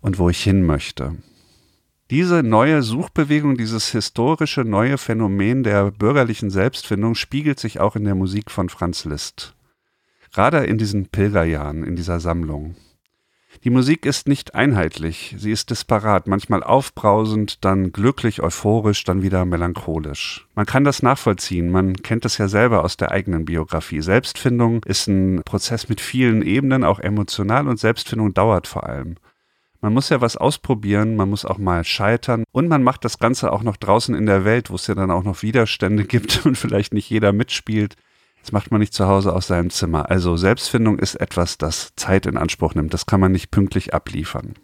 und 0.01 0.19
wo 0.19 0.29
ich 0.29 0.41
hin 0.41 0.65
möchte. 0.65 1.15
Diese 2.09 2.43
neue 2.43 2.83
Suchbewegung, 2.83 3.57
dieses 3.57 3.89
historische 3.89 4.61
neue 4.61 4.97
Phänomen 4.97 5.63
der 5.63 5.89
bürgerlichen 5.91 6.49
Selbstfindung 6.49 7.15
spiegelt 7.15 7.59
sich 7.59 7.79
auch 7.79 7.95
in 7.95 8.03
der 8.03 8.13
Musik 8.13 8.51
von 8.51 8.69
Franz 8.69 9.05
Liszt. 9.05 9.55
Gerade 10.33 10.65
in 10.65 10.77
diesen 10.77 11.07
Pilgerjahren, 11.07 11.83
in 11.83 11.95
dieser 11.95 12.19
Sammlung. 12.19 12.75
Die 13.63 13.69
Musik 13.69 14.05
ist 14.05 14.27
nicht 14.27 14.55
einheitlich, 14.55 15.35
sie 15.37 15.51
ist 15.51 15.69
disparat, 15.69 16.27
manchmal 16.27 16.63
aufbrausend, 16.63 17.63
dann 17.63 17.93
glücklich, 17.93 18.43
euphorisch, 18.43 19.05
dann 19.05 19.21
wieder 19.21 19.45
melancholisch. 19.45 20.45
Man 20.53 20.65
kann 20.65 20.83
das 20.83 21.01
nachvollziehen, 21.01 21.71
man 21.71 21.95
kennt 21.95 22.25
es 22.25 22.37
ja 22.37 22.49
selber 22.49 22.83
aus 22.83 22.97
der 22.97 23.11
eigenen 23.11 23.45
Biografie. 23.45 24.01
Selbstfindung 24.01 24.83
ist 24.83 25.07
ein 25.07 25.43
Prozess 25.45 25.87
mit 25.87 26.01
vielen 26.01 26.41
Ebenen, 26.41 26.83
auch 26.83 26.99
emotional, 26.99 27.69
und 27.69 27.79
Selbstfindung 27.79 28.33
dauert 28.33 28.67
vor 28.67 28.83
allem. 28.83 29.15
Man 29.79 29.93
muss 29.93 30.09
ja 30.09 30.19
was 30.19 30.35
ausprobieren, 30.35 31.15
man 31.15 31.29
muss 31.29 31.45
auch 31.45 31.57
mal 31.57 31.85
scheitern 31.85 32.43
und 32.51 32.67
man 32.67 32.83
macht 32.83 33.05
das 33.05 33.17
Ganze 33.17 33.53
auch 33.53 33.63
noch 33.63 33.77
draußen 33.77 34.13
in 34.13 34.25
der 34.25 34.43
Welt, 34.43 34.71
wo 34.71 34.75
es 34.75 34.87
ja 34.87 34.95
dann 34.95 35.09
auch 35.09 35.23
noch 35.23 35.41
Widerstände 35.41 36.03
gibt 36.05 36.45
und 36.45 36.57
vielleicht 36.57 36.93
nicht 36.93 37.09
jeder 37.09 37.31
mitspielt. 37.31 37.95
Das 38.43 38.51
macht 38.51 38.71
man 38.71 38.81
nicht 38.81 38.93
zu 38.93 39.07
Hause 39.07 39.33
aus 39.33 39.47
seinem 39.47 39.69
Zimmer. 39.69 40.11
Also 40.11 40.35
Selbstfindung 40.35 40.99
ist 40.99 41.15
etwas, 41.15 41.57
das 41.57 41.93
Zeit 41.95 42.25
in 42.25 42.35
Anspruch 42.35 42.75
nimmt. 42.75 42.93
Das 42.93 43.05
kann 43.05 43.21
man 43.21 43.31
nicht 43.31 43.51
pünktlich 43.51 43.93
abliefern. 43.93 44.55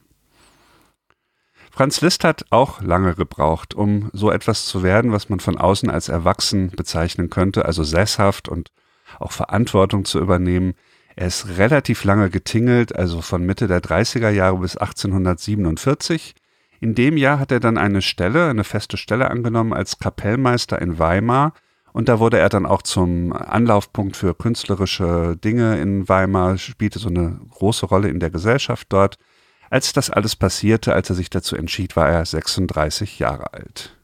Franz 1.72 2.02
Liszt 2.02 2.26
hat 2.26 2.46
auch 2.50 2.82
lange 2.82 3.16
gebraucht, 3.16 3.74
um 3.74 4.10
so 4.12 4.32
etwas 4.32 4.66
zu 4.66 4.84
werden, 4.84 5.14
was 5.14 5.30
man 5.30 5.40
von 5.40 5.58
außen 5.58 5.90
als 5.90 6.10
erwachsen 6.10 6.72
bezeichnen 6.72 7.30
könnte, 7.30 7.64
also 7.64 7.86
sesshaft 7.86 8.50
und 8.50 8.70
auch 9.18 9.32
Verantwortung 9.32 10.04
zu 10.04 10.20
übernehmen. 10.20 10.74
Er 11.16 11.28
ist 11.28 11.58
relativ 11.58 12.04
lange 12.04 12.30
getingelt, 12.30 12.94
also 12.94 13.22
von 13.22 13.46
Mitte 13.46 13.68
der 13.68 13.82
30er 13.82 14.30
Jahre 14.30 14.58
bis 14.58 14.76
1847. 14.76 16.36
In 16.82 16.96
dem 16.96 17.16
Jahr 17.16 17.40
hat 17.40 17.54
er 17.54 17.62
dann 17.62 17.78
eine 17.78 18.02
Stelle, 18.02 18.50
eine 18.50 18.66
feste 18.66 18.98
Stelle 18.98 19.32
angenommen 19.32 19.72
als 19.72 20.00
Kapellmeister 20.00 20.82
in 20.82 21.00
Weimar 21.00 21.54
und 21.94 22.10
da 22.10 22.20
wurde 22.20 22.40
er 22.40 22.50
dann 22.50 22.66
auch 22.66 22.82
zum 22.82 23.34
Anlaufpunkt 23.34 24.16
für 24.16 24.34
künstlerische 24.36 25.38
Dinge 25.38 25.80
in 25.80 26.08
Weimar, 26.08 26.58
spielte 26.58 27.00
so 27.00 27.10
eine 27.10 27.40
große 27.50 27.86
Rolle 27.86 28.10
in 28.10 28.20
der 28.20 28.30
Gesellschaft 28.30 28.88
dort. 28.90 29.18
Als 29.70 29.94
das 29.94 30.10
alles 30.10 30.36
passierte, 30.36 30.94
als 30.94 31.10
er 31.10 31.16
sich 31.16 31.30
dazu 31.30 31.56
entschied, 31.56 31.96
war 31.96 32.10
er 32.10 32.26
36 32.26 33.20
Jahre 33.20 33.54
alt. 33.54 33.96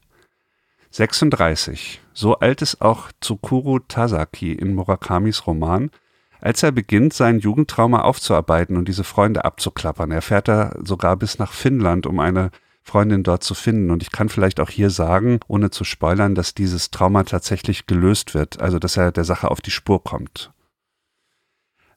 36. 0.91 2.01
So 2.13 2.39
alt 2.39 2.61
ist 2.61 2.81
auch 2.81 3.11
Tsukuru 3.19 3.79
Tasaki 3.79 4.53
in 4.53 4.73
Murakamis 4.73 5.45
Roman, 5.45 5.91
als 6.39 6.63
er 6.63 6.71
beginnt, 6.71 7.13
sein 7.13 7.39
Jugendtrauma 7.39 8.01
aufzuarbeiten 8.01 8.77
und 8.77 8.87
diese 8.87 9.03
Freunde 9.03 9.43
abzuklappern. 9.43 10.11
Er 10.11 10.21
fährt 10.21 10.47
da 10.47 10.73
sogar 10.83 11.17
bis 11.17 11.39
nach 11.39 11.51
Finnland, 11.51 12.05
um 12.05 12.19
eine 12.19 12.51
Freundin 12.85 13.23
dort 13.23 13.43
zu 13.43 13.55
finden. 13.55 13.89
Und 13.89 14.03
ich 14.03 14.11
kann 14.11 14.29
vielleicht 14.29 14.59
auch 14.59 14.69
hier 14.69 14.91
sagen, 14.91 15.39
ohne 15.47 15.71
zu 15.71 15.83
spoilern, 15.83 16.35
dass 16.35 16.53
dieses 16.53 16.91
Trauma 16.91 17.23
tatsächlich 17.23 17.87
gelöst 17.87 18.33
wird, 18.33 18.61
also 18.61 18.79
dass 18.79 18.95
er 18.95 19.11
der 19.11 19.25
Sache 19.25 19.49
auf 19.49 19.59
die 19.59 19.71
Spur 19.71 20.03
kommt. 20.03 20.51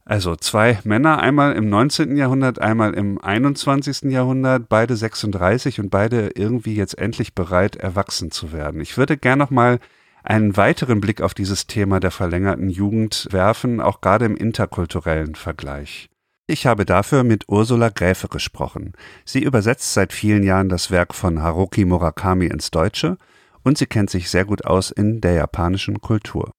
Also 0.06 0.34
zwei 0.36 0.78
Männer, 0.84 1.20
einmal 1.20 1.52
im 1.52 1.68
19. 1.68 2.16
Jahrhundert, 2.16 2.58
einmal 2.58 2.94
im 2.94 3.20
21. 3.20 4.10
Jahrhundert, 4.10 4.70
beide 4.70 4.96
36 4.96 5.80
und 5.80 5.90
beide 5.90 6.30
irgendwie 6.34 6.74
jetzt 6.74 6.96
endlich 6.96 7.34
bereit, 7.34 7.76
erwachsen 7.76 8.30
zu 8.30 8.50
werden. 8.50 8.80
Ich 8.80 8.96
würde 8.96 9.18
gern 9.18 9.38
noch 9.38 9.50
mal 9.50 9.80
einen 10.22 10.56
weiteren 10.56 11.02
Blick 11.02 11.20
auf 11.20 11.34
dieses 11.34 11.66
Thema 11.66 12.00
der 12.00 12.10
verlängerten 12.10 12.70
Jugend 12.70 13.28
werfen, 13.30 13.82
auch 13.82 14.00
gerade 14.00 14.24
im 14.24 14.36
interkulturellen 14.36 15.34
Vergleich. 15.34 16.08
Ich 16.50 16.64
habe 16.64 16.86
dafür 16.86 17.24
mit 17.24 17.44
Ursula 17.48 17.90
Gräfe 17.90 18.26
gesprochen. 18.26 18.94
Sie 19.26 19.42
übersetzt 19.42 19.92
seit 19.92 20.14
vielen 20.14 20.42
Jahren 20.42 20.70
das 20.70 20.90
Werk 20.90 21.14
von 21.14 21.42
Haruki 21.42 21.84
Murakami 21.84 22.46
ins 22.46 22.70
Deutsche 22.70 23.18
und 23.64 23.76
sie 23.76 23.84
kennt 23.84 24.08
sich 24.08 24.30
sehr 24.30 24.46
gut 24.46 24.64
aus 24.64 24.90
in 24.90 25.20
der 25.20 25.34
japanischen 25.34 26.00
Kultur. 26.00 26.52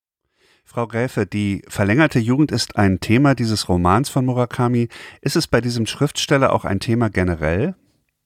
Frau 0.64 0.86
Gräfe, 0.86 1.26
die 1.26 1.64
verlängerte 1.68 2.20
Jugend 2.20 2.52
ist 2.52 2.76
ein 2.76 3.00
Thema 3.00 3.34
dieses 3.34 3.68
Romans 3.68 4.10
von 4.10 4.26
Murakami. 4.26 4.90
Ist 5.22 5.36
es 5.36 5.48
bei 5.48 5.60
diesem 5.60 5.88
Schriftsteller 5.88 6.54
auch 6.54 6.66
ein 6.66 6.80
Thema 6.80 7.10
generell? 7.10 7.74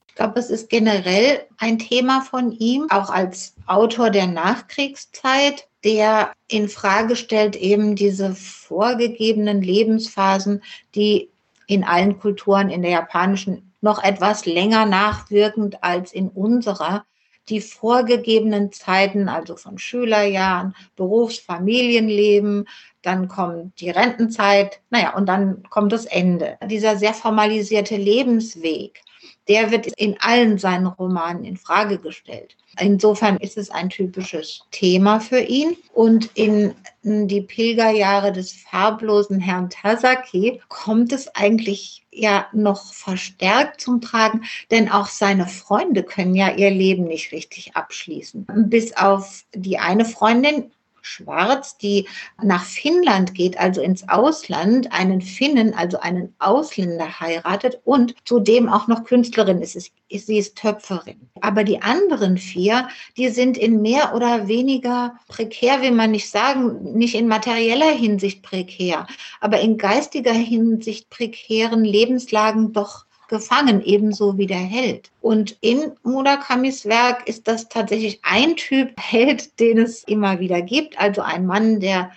Ich 0.06 0.16
glaube, 0.16 0.38
es 0.38 0.50
ist 0.50 0.68
generell 0.68 1.46
ein 1.56 1.78
Thema 1.78 2.20
von 2.20 2.52
ihm, 2.52 2.88
auch 2.90 3.08
als 3.08 3.54
Autor 3.64 4.10
der 4.10 4.26
Nachkriegszeit, 4.26 5.66
der 5.82 6.30
in 6.46 6.68
Frage 6.68 7.16
stellt 7.16 7.56
eben 7.56 7.96
diese 7.96 8.34
vorgegebenen 8.34 9.62
Lebensphasen, 9.62 10.62
die 10.94 11.30
in 11.66 11.84
allen 11.84 12.18
Kulturen, 12.18 12.70
in 12.70 12.82
der 12.82 12.90
japanischen 12.90 13.72
noch 13.80 14.02
etwas 14.02 14.46
länger 14.46 14.86
nachwirkend 14.86 15.84
als 15.84 16.12
in 16.12 16.28
unserer, 16.28 17.04
die 17.48 17.60
vorgegebenen 17.60 18.72
Zeiten, 18.72 19.28
also 19.28 19.56
von 19.56 19.78
Schülerjahren, 19.78 20.74
Berufs-, 20.96 21.38
Familienleben, 21.38 22.66
dann 23.02 23.28
kommt 23.28 23.78
die 23.80 23.90
Rentenzeit, 23.90 24.80
naja, 24.88 25.14
und 25.14 25.26
dann 25.28 25.62
kommt 25.68 25.92
das 25.92 26.06
Ende. 26.06 26.56
Dieser 26.64 26.96
sehr 26.96 27.12
formalisierte 27.12 27.96
Lebensweg, 27.96 29.02
der 29.48 29.70
wird 29.70 29.86
in 29.96 30.16
allen 30.20 30.58
seinen 30.58 30.86
Romanen 30.86 31.44
in 31.44 31.56
Frage 31.56 31.98
gestellt. 31.98 32.56
Insofern 32.80 33.36
ist 33.36 33.56
es 33.56 33.70
ein 33.70 33.90
typisches 33.90 34.62
Thema 34.70 35.20
für 35.20 35.40
ihn. 35.40 35.76
Und 35.92 36.30
in 36.34 36.74
die 37.02 37.42
Pilgerjahre 37.42 38.32
des 38.32 38.52
farblosen 38.52 39.38
Herrn 39.38 39.70
Tasaki 39.70 40.60
kommt 40.68 41.12
es 41.12 41.28
eigentlich 41.34 42.04
ja 42.10 42.46
noch 42.52 42.92
verstärkt 42.92 43.80
zum 43.80 44.00
Tragen, 44.00 44.44
denn 44.70 44.90
auch 44.90 45.08
seine 45.08 45.46
Freunde 45.46 46.02
können 46.02 46.34
ja 46.34 46.50
ihr 46.52 46.70
Leben 46.70 47.04
nicht 47.04 47.32
richtig 47.32 47.76
abschließen. 47.76 48.46
Bis 48.68 48.96
auf 48.96 49.44
die 49.54 49.78
eine 49.78 50.04
Freundin, 50.04 50.72
Schwarz, 51.04 51.76
die 51.76 52.08
nach 52.42 52.64
Finnland 52.64 53.34
geht, 53.34 53.58
also 53.58 53.80
ins 53.80 54.08
Ausland, 54.08 54.92
einen 54.92 55.20
Finnen, 55.20 55.74
also 55.74 56.00
einen 56.00 56.34
Ausländer 56.38 57.20
heiratet 57.20 57.80
und 57.84 58.14
zudem 58.24 58.68
auch 58.68 58.88
noch 58.88 59.04
Künstlerin 59.04 59.60
ist. 59.60 59.92
Sie 60.10 60.38
ist 60.38 60.56
Töpferin. 60.56 61.28
Aber 61.40 61.64
die 61.64 61.82
anderen 61.82 62.38
vier, 62.38 62.88
die 63.16 63.28
sind 63.28 63.56
in 63.58 63.82
mehr 63.82 64.14
oder 64.14 64.48
weniger 64.48 65.14
prekär, 65.28 65.82
will 65.82 65.92
man 65.92 66.12
nicht 66.12 66.30
sagen, 66.30 66.94
nicht 66.94 67.14
in 67.14 67.28
materieller 67.28 67.90
Hinsicht 67.90 68.42
prekär, 68.42 69.06
aber 69.40 69.60
in 69.60 69.76
geistiger 69.76 70.32
Hinsicht 70.32 71.10
prekären 71.10 71.84
Lebenslagen 71.84 72.72
doch 72.72 73.04
gefangen, 73.34 73.82
ebenso 73.82 74.38
wie 74.38 74.46
der 74.46 74.56
Held. 74.56 75.10
Und 75.20 75.56
in 75.60 75.90
Murakamis 76.04 76.86
Werk 76.86 77.26
ist 77.28 77.48
das 77.48 77.68
tatsächlich 77.68 78.20
ein 78.22 78.54
Typ 78.54 78.92
Held, 78.96 79.58
den 79.58 79.78
es 79.78 80.04
immer 80.04 80.38
wieder 80.38 80.62
gibt. 80.62 80.98
Also 81.00 81.20
ein 81.20 81.44
Mann, 81.44 81.80
der 81.80 82.12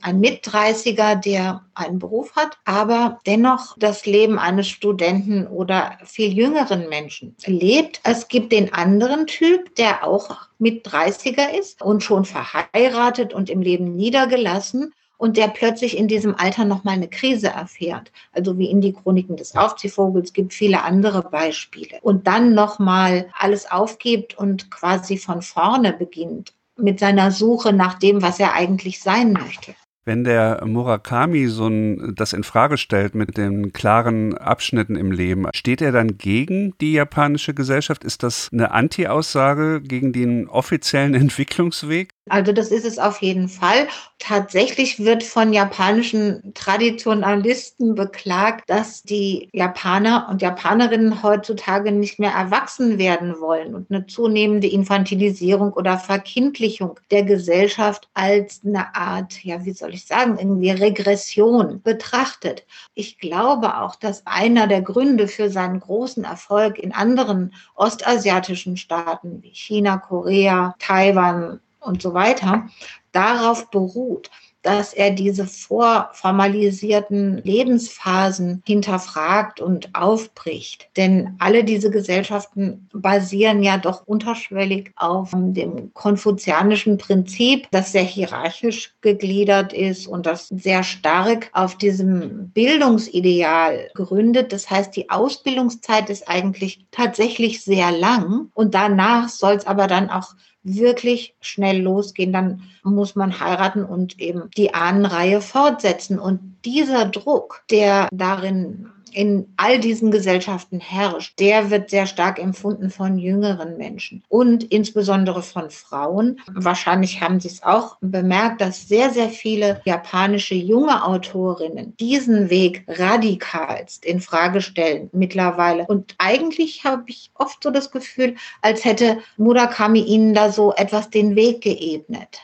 ein 0.00 0.18
Mit-30er, 0.20 1.16
der 1.16 1.62
einen 1.74 1.98
Beruf 1.98 2.34
hat, 2.34 2.56
aber 2.64 3.20
dennoch 3.26 3.76
das 3.78 4.06
Leben 4.06 4.38
eines 4.38 4.68
Studenten 4.68 5.46
oder 5.46 5.98
viel 6.04 6.32
jüngeren 6.32 6.88
Menschen 6.88 7.36
lebt. 7.44 8.00
Es 8.02 8.28
gibt 8.28 8.52
den 8.52 8.72
anderen 8.72 9.26
Typ, 9.26 9.74
der 9.76 10.04
auch 10.04 10.48
mit 10.58 10.86
30er 10.88 11.50
ist 11.50 11.82
und 11.82 12.02
schon 12.02 12.24
verheiratet 12.24 13.34
und 13.34 13.50
im 13.50 13.60
Leben 13.60 13.94
niedergelassen 13.94 14.94
und 15.18 15.36
der 15.36 15.48
plötzlich 15.48 15.96
in 15.96 16.08
diesem 16.08 16.34
Alter 16.34 16.64
nochmal 16.64 16.94
eine 16.94 17.08
Krise 17.08 17.48
erfährt. 17.48 18.12
Also 18.32 18.58
wie 18.58 18.70
in 18.70 18.80
die 18.80 18.92
Chroniken 18.92 19.36
des 19.36 19.56
Aufziehvogels 19.56 20.32
gibt 20.32 20.54
viele 20.54 20.82
andere 20.82 21.22
Beispiele. 21.22 21.98
Und 22.02 22.26
dann 22.26 22.54
nochmal 22.54 23.28
alles 23.38 23.70
aufgibt 23.70 24.36
und 24.36 24.70
quasi 24.70 25.16
von 25.16 25.42
vorne 25.42 25.92
beginnt 25.92 26.52
mit 26.78 27.00
seiner 27.00 27.30
Suche 27.30 27.72
nach 27.72 27.94
dem, 27.94 28.22
was 28.22 28.38
er 28.38 28.52
eigentlich 28.52 29.00
sein 29.00 29.32
möchte. 29.32 29.74
Wenn 30.04 30.22
der 30.22 30.64
Murakami 30.64 31.48
so 31.48 31.66
ein, 31.66 32.14
das 32.14 32.32
in 32.32 32.44
Frage 32.44 32.78
stellt 32.78 33.16
mit 33.16 33.36
den 33.36 33.72
klaren 33.72 34.38
Abschnitten 34.38 34.94
im 34.94 35.10
Leben, 35.10 35.48
steht 35.52 35.82
er 35.82 35.90
dann 35.90 36.16
gegen 36.16 36.74
die 36.80 36.92
japanische 36.92 37.54
Gesellschaft? 37.54 38.04
Ist 38.04 38.22
das 38.22 38.48
eine 38.52 38.70
Anti-Aussage 38.70 39.80
gegen 39.80 40.12
den 40.12 40.48
offiziellen 40.48 41.14
Entwicklungsweg? 41.14 42.10
Also 42.28 42.50
das 42.52 42.72
ist 42.72 42.84
es 42.84 42.98
auf 42.98 43.22
jeden 43.22 43.48
Fall. 43.48 43.86
Tatsächlich 44.18 44.98
wird 44.98 45.22
von 45.22 45.52
japanischen 45.52 46.52
Traditionalisten 46.54 47.94
beklagt, 47.94 48.68
dass 48.68 49.04
die 49.04 49.48
Japaner 49.52 50.26
und 50.28 50.42
Japanerinnen 50.42 51.22
heutzutage 51.22 51.92
nicht 51.92 52.18
mehr 52.18 52.32
erwachsen 52.32 52.98
werden 52.98 53.38
wollen 53.38 53.76
und 53.76 53.92
eine 53.92 54.06
zunehmende 54.06 54.66
Infantilisierung 54.66 55.72
oder 55.72 55.98
Verkindlichung 55.98 56.98
der 57.12 57.22
Gesellschaft 57.22 58.08
als 58.14 58.60
eine 58.64 58.96
Art, 58.96 59.44
ja, 59.44 59.64
wie 59.64 59.72
soll 59.72 59.94
ich 59.94 60.06
sagen, 60.06 60.36
irgendwie 60.36 60.70
Regression 60.70 61.80
betrachtet. 61.80 62.66
Ich 62.94 63.18
glaube 63.18 63.78
auch, 63.78 63.94
dass 63.94 64.26
einer 64.26 64.66
der 64.66 64.82
Gründe 64.82 65.28
für 65.28 65.48
seinen 65.48 65.78
großen 65.78 66.24
Erfolg 66.24 66.76
in 66.80 66.92
anderen 66.92 67.54
ostasiatischen 67.76 68.76
Staaten 68.76 69.44
wie 69.44 69.54
China, 69.54 69.98
Korea, 69.98 70.74
Taiwan, 70.80 71.60
und 71.86 72.02
so 72.02 72.12
weiter, 72.14 72.68
darauf 73.12 73.70
beruht, 73.70 74.30
dass 74.66 74.92
er 74.92 75.12
diese 75.12 75.46
vorformalisierten 75.46 77.40
Lebensphasen 77.44 78.64
hinterfragt 78.66 79.60
und 79.60 79.94
aufbricht. 79.94 80.88
Denn 80.96 81.36
alle 81.38 81.62
diese 81.62 81.88
Gesellschaften 81.88 82.88
basieren 82.92 83.62
ja 83.62 83.78
doch 83.78 84.08
unterschwellig 84.08 84.90
auf 84.96 85.30
dem 85.32 85.94
konfuzianischen 85.94 86.98
Prinzip, 86.98 87.68
das 87.70 87.92
sehr 87.92 88.02
hierarchisch 88.02 88.92
gegliedert 89.02 89.72
ist 89.72 90.08
und 90.08 90.26
das 90.26 90.48
sehr 90.48 90.82
stark 90.82 91.48
auf 91.52 91.78
diesem 91.78 92.50
Bildungsideal 92.50 93.90
gründet. 93.94 94.52
Das 94.52 94.68
heißt, 94.68 94.96
die 94.96 95.10
Ausbildungszeit 95.10 96.10
ist 96.10 96.28
eigentlich 96.28 96.86
tatsächlich 96.90 97.62
sehr 97.62 97.92
lang 97.92 98.50
und 98.52 98.74
danach 98.74 99.28
soll 99.28 99.54
es 99.54 99.66
aber 99.66 99.86
dann 99.86 100.10
auch 100.10 100.34
wirklich 100.66 101.34
schnell 101.40 101.80
losgehen, 101.80 102.32
dann 102.32 102.62
muss 102.82 103.14
man 103.14 103.40
heiraten 103.40 103.84
und 103.84 104.18
eben 104.18 104.50
die 104.56 104.74
Ahnenreihe 104.74 105.40
fortsetzen. 105.40 106.18
Und 106.18 106.56
dieser 106.64 107.06
Druck, 107.06 107.62
der 107.70 108.08
darin 108.12 108.88
in 109.12 109.52
all 109.56 109.78
diesen 109.78 110.10
Gesellschaften 110.10 110.80
herrscht, 110.80 111.38
der 111.38 111.70
wird 111.70 111.90
sehr 111.90 112.06
stark 112.06 112.38
empfunden 112.38 112.90
von 112.90 113.18
jüngeren 113.18 113.76
Menschen 113.76 114.22
und 114.28 114.64
insbesondere 114.64 115.42
von 115.42 115.70
Frauen. 115.70 116.40
Wahrscheinlich 116.52 117.20
haben 117.20 117.40
Sie 117.40 117.48
es 117.48 117.62
auch 117.62 117.96
bemerkt, 118.00 118.60
dass 118.60 118.88
sehr, 118.88 119.10
sehr 119.10 119.28
viele 119.28 119.80
japanische 119.84 120.54
junge 120.54 121.04
Autorinnen 121.04 121.96
diesen 121.98 122.50
Weg 122.50 122.84
radikalst 122.88 124.04
in 124.04 124.20
Frage 124.20 124.60
stellen 124.60 125.08
mittlerweile. 125.12 125.86
Und 125.86 126.14
eigentlich 126.18 126.84
habe 126.84 127.04
ich 127.06 127.30
oft 127.34 127.62
so 127.62 127.70
das 127.70 127.90
Gefühl, 127.90 128.34
als 128.62 128.84
hätte 128.84 129.18
Murakami 129.36 130.00
ihnen 130.00 130.34
da 130.34 130.50
so 130.52 130.74
etwas 130.74 131.10
den 131.10 131.36
Weg 131.36 131.62
geebnet. 131.62 132.40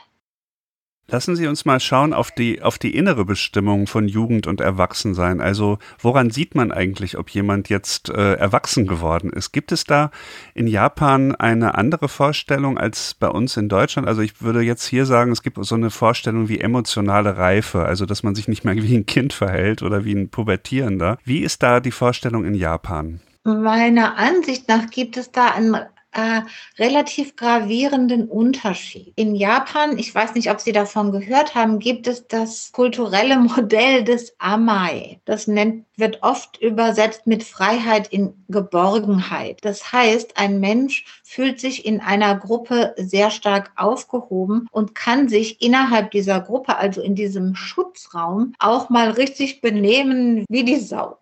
Lassen 1.09 1.35
Sie 1.35 1.47
uns 1.47 1.65
mal 1.65 1.79
schauen 1.79 2.13
auf 2.13 2.31
die, 2.31 2.61
auf 2.61 2.79
die 2.79 2.95
innere 2.95 3.25
Bestimmung 3.25 3.87
von 3.87 4.07
Jugend 4.07 4.47
und 4.47 4.61
Erwachsensein. 4.61 5.41
Also 5.41 5.77
woran 5.99 6.29
sieht 6.29 6.55
man 6.55 6.71
eigentlich, 6.71 7.17
ob 7.17 7.29
jemand 7.29 7.69
jetzt 7.69 8.09
äh, 8.09 8.35
erwachsen 8.35 8.87
geworden 8.87 9.29
ist? 9.29 9.51
Gibt 9.51 9.71
es 9.73 9.83
da 9.83 10.11
in 10.53 10.65
Japan 10.65 11.35
eine 11.35 11.75
andere 11.75 12.07
Vorstellung 12.07 12.77
als 12.77 13.15
bei 13.15 13.27
uns 13.27 13.57
in 13.57 13.67
Deutschland? 13.67 14.07
Also 14.07 14.21
ich 14.21 14.41
würde 14.41 14.61
jetzt 14.61 14.85
hier 14.85 15.05
sagen, 15.05 15.31
es 15.31 15.43
gibt 15.43 15.57
so 15.63 15.75
eine 15.75 15.89
Vorstellung 15.89 16.47
wie 16.47 16.61
emotionale 16.61 17.37
Reife, 17.37 17.83
also 17.85 18.05
dass 18.05 18.23
man 18.23 18.33
sich 18.33 18.47
nicht 18.47 18.63
mehr 18.63 18.75
wie 18.81 18.95
ein 18.95 19.05
Kind 19.05 19.33
verhält 19.33 19.83
oder 19.83 20.05
wie 20.05 20.13
ein 20.13 20.29
Pubertierender. 20.29 21.17
Wie 21.25 21.39
ist 21.39 21.61
da 21.63 21.81
die 21.81 21.91
Vorstellung 21.91 22.45
in 22.45 22.55
Japan? 22.55 23.19
Meiner 23.43 24.17
Ansicht 24.17 24.69
nach 24.69 24.89
gibt 24.89 25.17
es 25.17 25.31
da 25.31 25.51
einen 25.51 25.75
äh, 26.13 26.41
relativ 26.77 27.35
gravierenden 27.35 28.29
Unterschied. 28.29 29.13
In 29.15 29.35
Japan, 29.35 29.97
ich 29.97 30.13
weiß 30.13 30.35
nicht, 30.35 30.49
ob 30.49 30.59
Sie 30.59 30.71
davon 30.71 31.11
gehört 31.11 31.55
haben, 31.55 31.79
gibt 31.79 32.07
es 32.07 32.27
das 32.27 32.71
kulturelle 32.71 33.37
Modell 33.39 34.03
des 34.03 34.35
Amai. 34.39 35.19
Das 35.25 35.47
nennt, 35.47 35.85
wird 35.97 36.23
oft 36.23 36.57
übersetzt 36.61 37.27
mit 37.27 37.43
Freiheit 37.43 38.07
in 38.07 38.33
Geborgenheit. 38.47 39.59
Das 39.61 39.91
heißt, 39.91 40.37
ein 40.37 40.59
Mensch 40.59 41.05
fühlt 41.23 41.59
sich 41.59 41.85
in 41.85 41.99
einer 41.99 42.35
Gruppe 42.35 42.93
sehr 42.97 43.31
stark 43.31 43.71
aufgehoben 43.75 44.67
und 44.71 44.95
kann 44.95 45.29
sich 45.29 45.61
innerhalb 45.61 46.11
dieser 46.11 46.41
Gruppe, 46.41 46.77
also 46.77 47.01
in 47.01 47.15
diesem 47.15 47.55
Schutzraum, 47.55 48.53
auch 48.59 48.89
mal 48.89 49.11
richtig 49.11 49.61
benehmen 49.61 50.45
wie 50.49 50.63
die 50.63 50.79
Sau. 50.79 51.17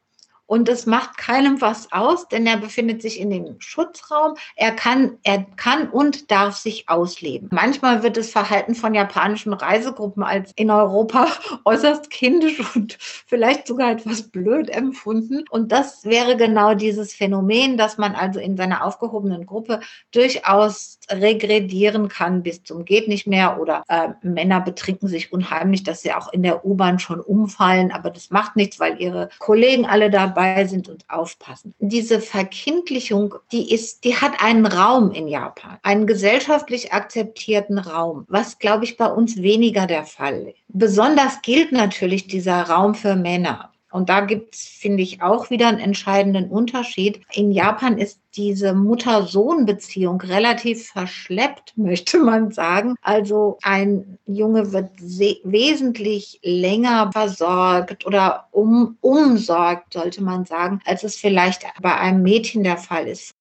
Und 0.52 0.68
es 0.68 0.86
macht 0.86 1.16
keinem 1.16 1.62
was 1.62 1.94
aus, 1.94 2.28
denn 2.28 2.46
er 2.46 2.58
befindet 2.58 3.02
sich 3.02 3.22
in 3.22 3.30
dem 3.30 3.56
Schutzraum. 3.60 4.34
Er 4.58 4.74
kann, 4.74 5.18
er 5.24 5.46
kann 5.56 5.90
und 5.90 6.30
darf 6.30 6.58
sich 6.58 6.90
ausleben. 6.90 7.48
Manchmal 7.54 8.04
wird 8.04 8.18
das 8.18 8.32
Verhalten 8.32 8.76
von 8.76 8.94
japanischen 8.94 9.54
Reisegruppen 9.54 10.24
als 10.24 10.52
in 10.58 10.70
Europa 10.70 11.28
äußerst 11.64 12.10
kindisch 12.10 12.60
und 12.76 12.98
vielleicht 13.00 13.66
sogar 13.66 13.92
etwas 13.92 14.24
blöd 14.24 14.70
empfunden. 14.70 15.46
Und 15.50 15.72
das 15.72 16.04
wäre 16.04 16.36
genau 16.36 16.74
dieses 16.74 17.14
Phänomen, 17.14 17.78
dass 17.78 17.98
man 17.98 18.14
also 18.14 18.42
in 18.42 18.58
seiner 18.58 18.84
aufgehobenen 18.84 19.46
Gruppe 19.46 19.80
durchaus 20.12 21.00
regredieren 21.12 22.08
kann 22.08 22.44
bis 22.44 22.64
zum 22.64 22.86
geht 22.86 23.08
nicht 23.08 23.28
mehr 23.28 23.60
oder 23.60 23.84
äh, 23.88 24.10
Männer 24.22 24.62
betrinken 24.62 25.08
sich 25.08 25.32
unheimlich, 25.32 25.84
dass 25.84 26.02
sie 26.02 26.14
auch 26.14 26.32
in 26.34 26.44
der 26.44 26.66
U-Bahn 26.66 27.00
schon 27.00 27.20
umfallen, 27.20 27.92
aber 27.92 28.10
das 28.10 28.30
macht 28.30 28.56
nichts, 28.56 28.80
weil 28.80 29.00
ihre 29.02 29.30
Kollegen 29.40 29.86
alle 29.86 30.10
dabei 30.10 30.66
sind 30.66 30.90
und 30.90 31.06
aufpassen. 31.10 31.74
Diese 31.80 32.20
Verkindlichung, 32.20 33.36
die 33.52 33.74
ist, 33.74 34.04
die 34.04 34.16
hat 34.16 34.44
einen 34.44 34.66
Raum 34.66 35.12
in 35.12 35.28
Japan, 35.28 35.78
einen 35.84 36.08
gesellschaftlich 36.08 36.94
akzeptierten 36.94 37.78
Raum, 37.78 38.26
was 38.28 38.60
glaube 38.60 38.86
ich 38.86 38.98
bei 38.98 39.08
uns 39.08 39.42
weniger 39.42 39.88
der 39.88 40.06
Fall 40.06 40.48
ist. 40.48 40.62
Besonders 40.68 41.42
gilt 41.42 41.72
natürlich 41.72 42.28
dieser 42.28 42.64
Raum 42.64 42.96
für 42.96 43.16
Männer. 43.16 43.71
Und 43.92 44.10
da 44.10 44.22
gibt 44.22 44.56
es, 44.56 44.62
finde 44.62 45.04
ich, 45.04 45.22
auch 45.22 45.50
wieder 45.50 45.68
einen 45.68 45.80
entscheidenden 45.80 46.50
Unterschied. 46.50 47.22
In 47.34 47.52
Japan 47.52 47.98
ist 47.98 48.20
diese 48.36 48.74
Mutter-Sohn-Beziehung 48.74 50.22
relativ 50.22 50.88
verschleppt, 50.88 51.74
möchte 51.78 52.18
man 52.20 52.52
sagen. 52.52 52.96
Also 53.02 53.58
ein 53.62 54.18
Junge 54.26 54.72
wird 54.72 54.90
wesentlich 55.00 56.40
länger 56.44 57.12
versorgt 57.12 58.06
oder 58.06 58.48
um 58.52 58.98
umsorgt, 59.02 59.94
sollte 59.94 60.24
man 60.24 60.46
sagen, 60.46 60.80
als 60.86 61.04
es 61.04 61.18
vielleicht 61.18 61.64
bei 61.82 61.96
einem 61.96 62.24
Mädchen 62.24 62.64
der 62.64 62.78
Fall 62.78 63.08
ist. 63.08 63.32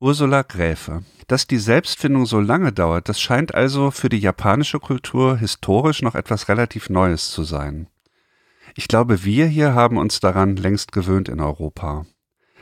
Ursula 0.00 0.42
Gräfe. 0.42 1.02
Dass 1.26 1.46
die 1.46 1.58
Selbstfindung 1.58 2.24
so 2.24 2.40
lange 2.40 2.72
dauert, 2.72 3.08
das 3.08 3.20
scheint 3.20 3.54
also 3.54 3.90
für 3.90 4.08
die 4.08 4.20
japanische 4.20 4.78
Kultur 4.78 5.36
historisch 5.36 6.02
noch 6.02 6.14
etwas 6.14 6.48
relativ 6.48 6.88
Neues 6.88 7.30
zu 7.30 7.42
sein. 7.42 7.88
Ich 8.78 8.86
glaube, 8.86 9.24
wir 9.24 9.46
hier 9.48 9.74
haben 9.74 9.96
uns 9.96 10.20
daran 10.20 10.54
längst 10.54 10.92
gewöhnt 10.92 11.28
in 11.28 11.40
Europa. 11.40 12.06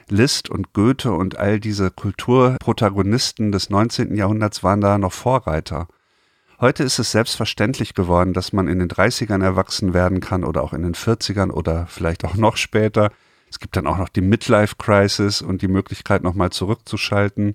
Liszt 0.08 0.48
und 0.48 0.72
Goethe 0.72 1.12
und 1.12 1.36
all 1.36 1.60
diese 1.60 1.90
Kulturprotagonisten 1.90 3.52
des 3.52 3.68
19. 3.68 4.16
Jahrhunderts 4.16 4.64
waren 4.64 4.80
da 4.80 4.96
noch 4.96 5.12
Vorreiter. 5.12 5.88
Heute 6.58 6.84
ist 6.84 6.98
es 6.98 7.12
selbstverständlich 7.12 7.92
geworden, 7.92 8.32
dass 8.32 8.54
man 8.54 8.66
in 8.66 8.78
den 8.78 8.88
30ern 8.88 9.42
erwachsen 9.42 9.92
werden 9.92 10.20
kann 10.20 10.42
oder 10.42 10.64
auch 10.64 10.72
in 10.72 10.84
den 10.84 10.94
40ern 10.94 11.50
oder 11.50 11.86
vielleicht 11.86 12.24
auch 12.24 12.34
noch 12.34 12.56
später. 12.56 13.12
Es 13.50 13.58
gibt 13.58 13.76
dann 13.76 13.86
auch 13.86 13.98
noch 13.98 14.08
die 14.08 14.22
Midlife 14.22 14.76
Crisis 14.78 15.42
und 15.42 15.60
die 15.60 15.68
Möglichkeit, 15.68 16.22
nochmal 16.22 16.48
zurückzuschalten. 16.48 17.52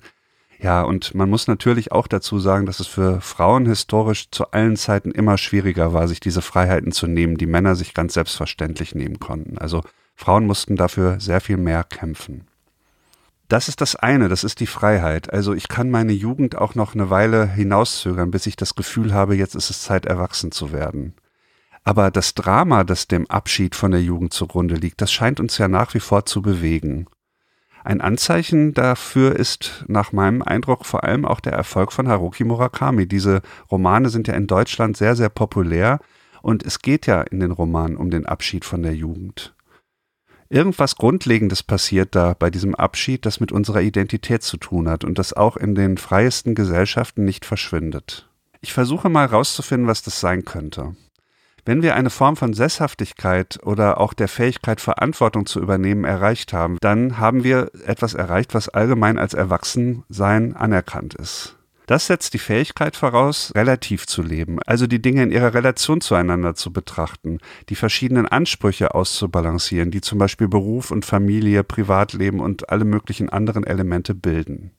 Ja, 0.61 0.83
und 0.83 1.15
man 1.15 1.27
muss 1.27 1.47
natürlich 1.47 1.91
auch 1.91 2.07
dazu 2.07 2.39
sagen, 2.39 2.67
dass 2.67 2.79
es 2.79 2.85
für 2.85 3.19
Frauen 3.19 3.65
historisch 3.65 4.29
zu 4.29 4.51
allen 4.51 4.75
Zeiten 4.75 5.09
immer 5.09 5.39
schwieriger 5.39 5.91
war, 5.91 6.07
sich 6.07 6.19
diese 6.19 6.43
Freiheiten 6.43 6.91
zu 6.91 7.07
nehmen, 7.07 7.37
die 7.37 7.47
Männer 7.47 7.75
sich 7.75 7.95
ganz 7.95 8.13
selbstverständlich 8.13 8.93
nehmen 8.93 9.19
konnten. 9.19 9.57
Also 9.57 9.81
Frauen 10.13 10.45
mussten 10.45 10.75
dafür 10.75 11.19
sehr 11.19 11.41
viel 11.41 11.57
mehr 11.57 11.83
kämpfen. 11.83 12.47
Das 13.47 13.69
ist 13.69 13.81
das 13.81 13.95
eine, 13.95 14.29
das 14.29 14.43
ist 14.43 14.59
die 14.59 14.67
Freiheit. 14.67 15.33
Also 15.33 15.53
ich 15.53 15.67
kann 15.67 15.89
meine 15.89 16.13
Jugend 16.13 16.55
auch 16.55 16.75
noch 16.75 16.93
eine 16.93 17.09
Weile 17.09 17.47
hinauszögern, 17.47 18.29
bis 18.29 18.45
ich 18.45 18.55
das 18.55 18.75
Gefühl 18.75 19.15
habe, 19.15 19.35
jetzt 19.35 19.55
ist 19.55 19.71
es 19.71 19.81
Zeit, 19.81 20.05
erwachsen 20.05 20.51
zu 20.51 20.71
werden. 20.71 21.15
Aber 21.83 22.11
das 22.11 22.35
Drama, 22.35 22.83
das 22.83 23.07
dem 23.07 23.27
Abschied 23.29 23.75
von 23.75 23.89
der 23.89 24.03
Jugend 24.03 24.31
zugrunde 24.31 24.75
liegt, 24.75 25.01
das 25.01 25.11
scheint 25.11 25.39
uns 25.39 25.57
ja 25.57 25.67
nach 25.67 25.95
wie 25.95 25.99
vor 25.99 26.25
zu 26.25 26.43
bewegen. 26.43 27.07
Ein 27.83 28.01
Anzeichen 28.01 28.73
dafür 28.73 29.35
ist 29.35 29.85
nach 29.87 30.11
meinem 30.11 30.41
Eindruck 30.41 30.85
vor 30.85 31.03
allem 31.03 31.25
auch 31.25 31.39
der 31.39 31.53
Erfolg 31.53 31.91
von 31.91 32.07
Haruki 32.07 32.43
Murakami. 32.43 33.07
Diese 33.07 33.41
Romane 33.71 34.09
sind 34.09 34.27
ja 34.27 34.35
in 34.35 34.47
Deutschland 34.47 34.97
sehr, 34.97 35.15
sehr 35.15 35.29
populär 35.29 35.99
und 36.41 36.63
es 36.63 36.79
geht 36.79 37.07
ja 37.07 37.21
in 37.21 37.39
den 37.39 37.51
Romanen 37.51 37.97
um 37.97 38.11
den 38.11 38.25
Abschied 38.25 38.65
von 38.65 38.83
der 38.83 38.95
Jugend. 38.95 39.55
Irgendwas 40.49 40.97
Grundlegendes 40.97 41.63
passiert 41.63 42.13
da 42.13 42.35
bei 42.37 42.49
diesem 42.49 42.75
Abschied, 42.75 43.25
das 43.25 43.39
mit 43.39 43.53
unserer 43.53 43.81
Identität 43.81 44.43
zu 44.43 44.57
tun 44.57 44.89
hat 44.89 45.05
und 45.05 45.17
das 45.17 45.31
auch 45.31 45.55
in 45.55 45.75
den 45.75 45.97
freiesten 45.97 46.55
Gesellschaften 46.55 47.23
nicht 47.23 47.45
verschwindet. 47.45 48.27
Ich 48.59 48.73
versuche 48.73 49.09
mal 49.09 49.25
rauszufinden, 49.25 49.87
was 49.87 50.03
das 50.03 50.19
sein 50.19 50.43
könnte. 50.43 50.95
Wenn 51.63 51.83
wir 51.83 51.95
eine 51.95 52.09
Form 52.09 52.37
von 52.37 52.53
Sesshaftigkeit 52.53 53.59
oder 53.63 53.99
auch 53.99 54.13
der 54.13 54.27
Fähigkeit, 54.27 54.81
Verantwortung 54.81 55.45
zu 55.45 55.59
übernehmen, 55.59 56.05
erreicht 56.05 56.53
haben, 56.53 56.77
dann 56.81 57.19
haben 57.19 57.43
wir 57.43 57.69
etwas 57.85 58.15
erreicht, 58.15 58.55
was 58.55 58.67
allgemein 58.67 59.19
als 59.19 59.35
Erwachsensein 59.35 60.55
anerkannt 60.55 61.13
ist. 61.13 61.57
Das 61.85 62.07
setzt 62.07 62.33
die 62.33 62.39
Fähigkeit 62.39 62.95
voraus, 62.95 63.51
relativ 63.53 64.07
zu 64.07 64.23
leben, 64.23 64.59
also 64.65 64.87
die 64.87 65.01
Dinge 65.01 65.23
in 65.23 65.31
ihrer 65.31 65.53
Relation 65.53 66.01
zueinander 66.01 66.55
zu 66.55 66.71
betrachten, 66.73 67.39
die 67.69 67.75
verschiedenen 67.75 68.27
Ansprüche 68.27 68.95
auszubalancieren, 68.95 69.91
die 69.91 70.01
zum 70.01 70.17
Beispiel 70.17 70.47
Beruf 70.47 70.89
und 70.89 71.05
Familie, 71.05 71.63
Privatleben 71.63 72.39
und 72.39 72.69
alle 72.69 72.85
möglichen 72.85 73.29
anderen 73.29 73.65
Elemente 73.65 74.15
bilden. 74.15 74.71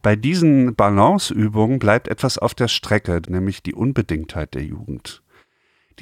Bei 0.00 0.14
diesen 0.14 0.76
Balanceübungen 0.76 1.78
bleibt 1.78 2.06
etwas 2.08 2.38
auf 2.38 2.54
der 2.54 2.68
Strecke, 2.68 3.20
nämlich 3.28 3.62
die 3.62 3.74
Unbedingtheit 3.74 4.54
der 4.54 4.62
Jugend 4.62 5.22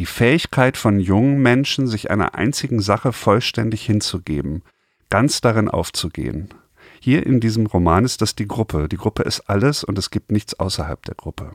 die 0.01 0.07
Fähigkeit 0.07 0.79
von 0.79 0.99
jungen 0.99 1.43
Menschen, 1.43 1.87
sich 1.87 2.11
einer 2.11 2.35
einzigen 2.35 2.81
Sache 2.81 3.13
vollständig 3.13 3.85
hinzugeben, 3.85 4.63
ganz 5.11 5.43
darin 5.43 5.69
aufzugehen. 5.69 6.55
Hier 7.01 7.27
in 7.27 7.39
diesem 7.39 7.67
Roman 7.67 8.07
ist 8.07 8.23
das 8.23 8.35
die 8.35 8.49
Gruppe. 8.49 8.89
Die 8.89 8.97
Gruppe 8.97 9.25
ist 9.25 9.41
alles 9.41 9.85
und 9.85 9.99
es 9.99 10.09
gibt 10.09 10.33
nichts 10.33 10.59
außerhalb 10.59 11.05
der 11.05 11.17
Gruppe. 11.17 11.53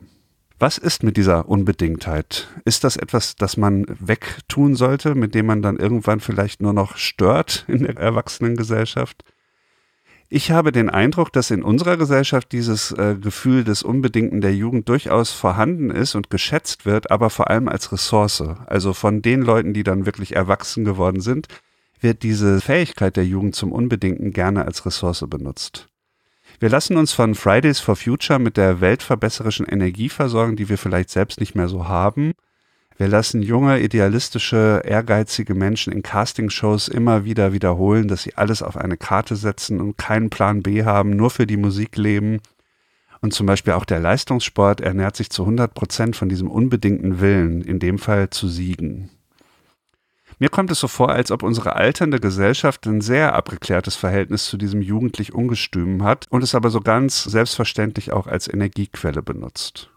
Was 0.59 0.77
ist 0.77 1.01
mit 1.01 1.17
dieser 1.17 1.49
Unbedingtheit? 1.49 2.47
Ist 2.65 2.83
das 2.83 2.97
etwas, 2.97 3.35
das 3.35 3.57
man 3.57 3.83
wegtun 3.87 4.75
sollte, 4.75 5.15
mit 5.15 5.33
dem 5.33 5.47
man 5.47 5.63
dann 5.63 5.77
irgendwann 5.77 6.19
vielleicht 6.19 6.61
nur 6.61 6.73
noch 6.73 6.97
stört 6.97 7.65
in 7.67 7.79
der 7.79 7.97
Erwachsenengesellschaft? 7.97 9.23
Ich 10.27 10.49
habe 10.49 10.71
den 10.71 10.89
Eindruck, 10.89 11.31
dass 11.31 11.51
in 11.51 11.61
unserer 11.61 11.97
Gesellschaft 11.97 12.51
dieses 12.51 12.91
äh, 12.91 13.15
Gefühl 13.15 13.63
des 13.63 13.83
Unbedingten 13.83 14.41
der 14.41 14.55
Jugend 14.55 14.89
durchaus 14.89 15.31
vorhanden 15.31 15.91
ist 15.91 16.15
und 16.15 16.31
geschätzt 16.31 16.85
wird, 16.85 17.11
aber 17.11 17.29
vor 17.29 17.49
allem 17.49 17.67
als 17.67 17.91
Ressource. 17.91 18.41
Also 18.65 18.93
von 18.93 19.21
den 19.21 19.43
Leuten, 19.43 19.73
die 19.73 19.83
dann 19.83 20.07
wirklich 20.07 20.35
erwachsen 20.35 20.83
geworden 20.83 21.21
sind, 21.21 21.47
wird 21.99 22.23
diese 22.23 22.59
Fähigkeit 22.59 23.17
der 23.17 23.25
Jugend 23.25 23.55
zum 23.55 23.71
Unbedingten 23.71 24.31
gerne 24.31 24.65
als 24.65 24.85
Ressource 24.85 25.23
benutzt. 25.27 25.87
Wir 26.59 26.69
lassen 26.69 26.97
uns 26.97 27.13
von 27.13 27.35
Fridays 27.35 27.79
for 27.79 27.95
Future 27.95 28.39
mit 28.39 28.57
der 28.57 28.81
weltverbesserischen 28.81 29.65
Energie 29.65 30.09
versorgen, 30.09 30.55
die 30.55 30.69
wir 30.69 30.77
vielleicht 30.77 31.09
selbst 31.09 31.39
nicht 31.39 31.55
mehr 31.55 31.67
so 31.67 31.87
haben. 31.87 32.33
Wir 32.97 33.09
lassen 33.09 33.41
junge, 33.41 33.81
idealistische, 33.81 34.81
ehrgeizige 34.85 35.53
Menschen 35.53 35.91
in 35.91 36.01
Castingshows 36.01 36.87
immer 36.87 37.25
wieder 37.25 37.51
wiederholen, 37.51 38.07
dass 38.07 38.23
sie 38.23 38.35
alles 38.35 38.61
auf 38.61 38.77
eine 38.77 38.95
Karte 38.95 39.35
setzen 39.35 39.81
und 39.81 39.97
keinen 39.97 40.29
Plan 40.29 40.63
B 40.63 40.85
haben, 40.85 41.09
nur 41.09 41.29
für 41.29 41.45
die 41.45 41.57
Musik 41.57 41.97
leben. 41.97 42.39
Und 43.19 43.33
zum 43.33 43.47
Beispiel 43.47 43.73
auch 43.73 43.83
der 43.83 43.99
Leistungssport 43.99 44.79
ernährt 44.79 45.17
sich 45.17 45.29
zu 45.29 45.41
100 45.43 45.73
Prozent 45.73 46.15
von 46.15 46.29
diesem 46.29 46.49
unbedingten 46.49 47.19
Willen, 47.19 47.61
in 47.61 47.79
dem 47.79 47.99
Fall 47.99 48.29
zu 48.29 48.47
siegen. 48.47 49.09
Mir 50.39 50.49
kommt 50.49 50.71
es 50.71 50.79
so 50.79 50.87
vor, 50.87 51.09
als 51.09 51.31
ob 51.31 51.43
unsere 51.43 51.75
alternde 51.75 52.19
Gesellschaft 52.19 52.85
ein 52.87 53.01
sehr 53.01 53.35
abgeklärtes 53.35 53.95
Verhältnis 53.95 54.45
zu 54.45 54.57
diesem 54.57 54.81
jugendlich 54.81 55.33
Ungestüm 55.33 56.03
hat 56.03 56.27
und 56.29 56.43
es 56.43 56.55
aber 56.55 56.69
so 56.69 56.79
ganz 56.81 57.23
selbstverständlich 57.23 58.13
auch 58.13 58.27
als 58.27 58.47
Energiequelle 58.47 59.21
benutzt. 59.21 59.94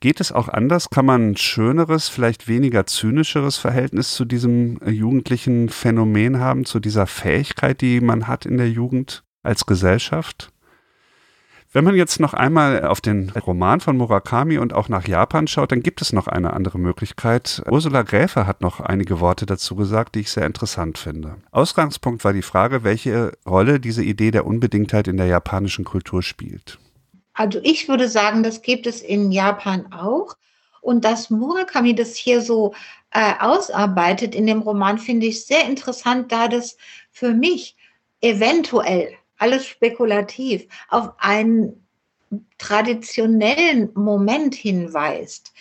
Geht 0.00 0.20
es 0.20 0.30
auch 0.30 0.48
anders? 0.48 0.90
Kann 0.90 1.06
man 1.06 1.30
ein 1.30 1.36
schöneres, 1.36 2.08
vielleicht 2.08 2.48
weniger 2.48 2.86
zynischeres 2.86 3.56
Verhältnis 3.56 4.14
zu 4.14 4.24
diesem 4.24 4.78
äh, 4.82 4.90
jugendlichen 4.90 5.68
Phänomen 5.68 6.38
haben, 6.38 6.64
zu 6.64 6.80
dieser 6.80 7.06
Fähigkeit, 7.06 7.80
die 7.80 8.00
man 8.00 8.26
hat 8.26 8.44
in 8.44 8.58
der 8.58 8.70
Jugend 8.70 9.24
als 9.42 9.64
Gesellschaft? 9.64 10.52
Wenn 11.72 11.84
man 11.84 11.94
jetzt 11.94 12.20
noch 12.20 12.32
einmal 12.32 12.86
auf 12.86 13.00
den 13.02 13.30
Roman 13.30 13.80
von 13.80 13.98
Murakami 13.98 14.56
und 14.56 14.72
auch 14.72 14.88
nach 14.88 15.06
Japan 15.06 15.46
schaut, 15.46 15.72
dann 15.72 15.82
gibt 15.82 16.00
es 16.00 16.12
noch 16.12 16.26
eine 16.26 16.54
andere 16.54 16.78
Möglichkeit. 16.78 17.62
Ursula 17.68 18.00
Gräfe 18.02 18.46
hat 18.46 18.62
noch 18.62 18.80
einige 18.80 19.20
Worte 19.20 19.44
dazu 19.44 19.76
gesagt, 19.76 20.14
die 20.14 20.20
ich 20.20 20.30
sehr 20.30 20.46
interessant 20.46 20.96
finde. 20.96 21.36
Ausgangspunkt 21.50 22.24
war 22.24 22.32
die 22.32 22.40
Frage, 22.40 22.82
welche 22.82 23.32
Rolle 23.46 23.78
diese 23.78 24.02
Idee 24.02 24.30
der 24.30 24.46
Unbedingtheit 24.46 25.06
in 25.06 25.18
der 25.18 25.26
japanischen 25.26 25.84
Kultur 25.84 26.22
spielt. 26.22 26.78
Also 27.36 27.60
ich 27.62 27.86
würde 27.88 28.08
sagen, 28.08 28.42
das 28.42 28.62
gibt 28.62 28.86
es 28.86 29.02
in 29.02 29.30
Japan 29.30 29.92
auch. 29.92 30.36
Und 30.80 31.04
dass 31.04 31.30
Murakami 31.30 31.94
das 31.94 32.16
hier 32.16 32.40
so 32.40 32.74
äh, 33.10 33.34
ausarbeitet 33.40 34.34
in 34.34 34.46
dem 34.46 34.62
Roman, 34.62 34.98
finde 34.98 35.26
ich 35.26 35.44
sehr 35.44 35.64
interessant, 35.64 36.32
da 36.32 36.48
das 36.48 36.76
für 37.10 37.32
mich 37.32 37.76
eventuell, 38.20 39.12
alles 39.38 39.66
spekulativ, 39.66 40.66
auf 40.88 41.10
einen 41.18 41.86
traditionellen 42.56 43.90
Moment 43.94 44.54
hinweist. 44.54 45.52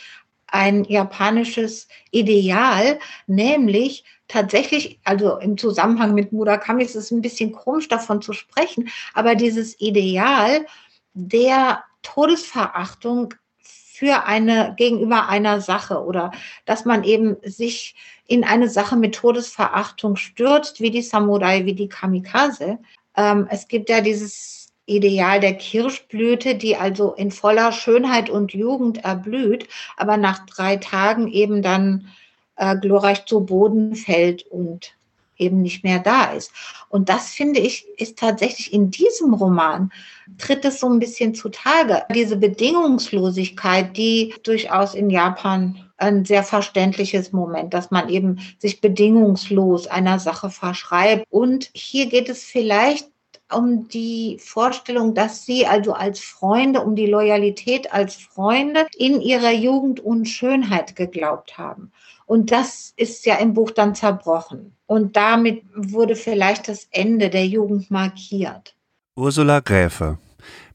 Ein 0.48 0.86
japanisches 0.86 1.90
Ideal, 2.12 3.00
nämlich 3.28 4.06
tatsächlich, 4.28 5.00
also 5.04 5.38
im 5.38 5.58
Zusammenhang 5.58 6.14
mit 6.14 6.32
Murakami 6.32 6.84
ist 6.84 6.96
es 6.96 7.12
ein 7.12 7.22
bisschen 7.22 7.52
komisch 7.52 7.90
davon 7.90 8.22
zu 8.22 8.32
sprechen, 8.32 8.90
aber 9.14 9.36
dieses 9.36 9.80
Ideal, 9.82 10.66
der 11.16 11.84
Todesverachtung 12.04 13.34
für 13.58 14.26
eine 14.26 14.76
gegenüber 14.78 15.30
einer 15.30 15.62
Sache 15.62 16.04
oder 16.04 16.32
dass 16.66 16.86
man 16.86 17.04
eben 17.04 17.38
sich 17.44 17.96
in 18.28 18.44
eine 18.44 18.70
Sache 18.70 18.98
mit 18.98 19.16
Todesverachtung 19.16 20.18
stürzt, 20.18 20.82
wie 20.82 20.92
die 20.92 21.02
Samurai, 21.02 21.66
wie 21.66 21.74
die 21.74 21.88
Kamikaze. 21.88 22.78
Ähm, 23.16 23.48
es 23.50 23.68
gibt 23.68 23.90
ja 23.90 24.02
dieses 24.02 24.74
Ideal 24.86 25.40
der 25.40 25.56
Kirschblüte, 25.56 26.56
die 26.56 26.76
also 26.76 27.14
in 27.14 27.32
voller 27.32 27.72
Schönheit 27.72 28.30
und 28.30 28.54
Jugend 28.54 29.04
erblüht, 29.04 29.68
aber 29.96 30.18
nach 30.18 30.46
drei 30.46 30.76
Tagen 30.76 31.28
eben 31.30 31.62
dann 31.62 32.10
äh, 32.58 32.78
glorreich 32.78 33.26
zu 33.26 33.46
Boden 33.46 33.96
fällt 33.96 34.46
und 34.48 34.94
eben 35.38 35.62
nicht 35.62 35.84
mehr 35.84 36.00
da 36.00 36.26
ist. 36.26 36.52
Und 36.90 37.10
das 37.10 37.32
finde 37.32 37.60
ich, 37.60 37.88
ist 37.98 38.18
tatsächlich 38.18 38.74
in 38.74 38.92
diesem 38.92 39.34
Roman, 39.34 39.92
tritt 40.38 40.66
es 40.66 40.80
so 40.80 40.90
ein 40.90 41.00
bisschen 41.00 41.36
zutage. 41.36 42.04
Diese 42.14 42.38
Bedingungslosigkeit, 42.38 43.96
die 43.96 44.34
durchaus 44.44 44.96
in 44.96 45.10
Japan 45.10 45.86
ein 45.98 46.26
sehr 46.26 46.44
verständliches 46.44 47.32
Moment, 47.32 47.74
dass 47.74 47.92
man 47.92 48.10
eben 48.10 48.40
sich 48.60 48.82
bedingungslos 48.82 49.88
einer 49.88 50.20
Sache 50.20 50.50
verschreibt. 50.50 51.26
Und 51.30 51.70
hier 51.74 52.08
geht 52.08 52.30
es 52.30 52.44
vielleicht 52.44 53.08
um 53.54 53.88
die 53.88 54.38
Vorstellung, 54.42 55.14
dass 55.14 55.46
sie 55.46 55.68
also 55.68 55.94
als 55.94 56.20
Freunde, 56.20 56.82
um 56.82 56.96
die 56.96 57.06
Loyalität 57.06 57.94
als 57.94 58.16
Freunde 58.16 58.88
in 58.98 59.22
ihrer 59.22 59.52
Jugend 59.52 60.00
und 60.00 60.26
Schönheit 60.26 60.96
geglaubt 60.96 61.58
haben. 61.58 61.92
Und 62.26 62.52
das 62.52 62.94
ist 62.98 63.26
ja 63.26 63.36
im 63.36 63.54
Buch 63.54 63.72
dann 63.72 63.96
zerbrochen. 63.96 64.76
Und 64.88 65.16
damit 65.16 65.64
wurde 65.76 66.16
vielleicht 66.16 66.68
das 66.68 66.88
Ende 66.92 67.30
der 67.30 67.46
Jugend 67.46 67.92
markiert. 67.92 68.76
Ursula 69.16 69.60
Gräfe. 69.60 70.18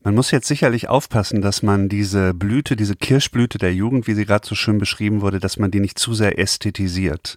Man 0.03 0.15
muss 0.15 0.31
jetzt 0.31 0.49
sicherlich 0.49 0.89
aufpassen, 0.89 1.43
dass 1.43 1.63
man 1.63 1.89
diese 1.89 2.33
Blüte, 2.33 2.75
diese 2.75 2.97
Kirschblüte 2.97 3.59
der 3.59 3.75
Jugend, 3.75 4.07
wie 4.07 4.15
sie 4.15 4.25
gerade 4.25 4.47
so 4.47 4.55
schön 4.55 4.79
beschrieben 4.79 5.21
wurde, 5.21 5.41
dass 5.41 5.59
man 5.59 5.71
die 5.71 5.81
nicht 5.81 5.99
zu 5.99 6.15
sehr 6.15 6.39
ästhetisiert. 6.39 7.37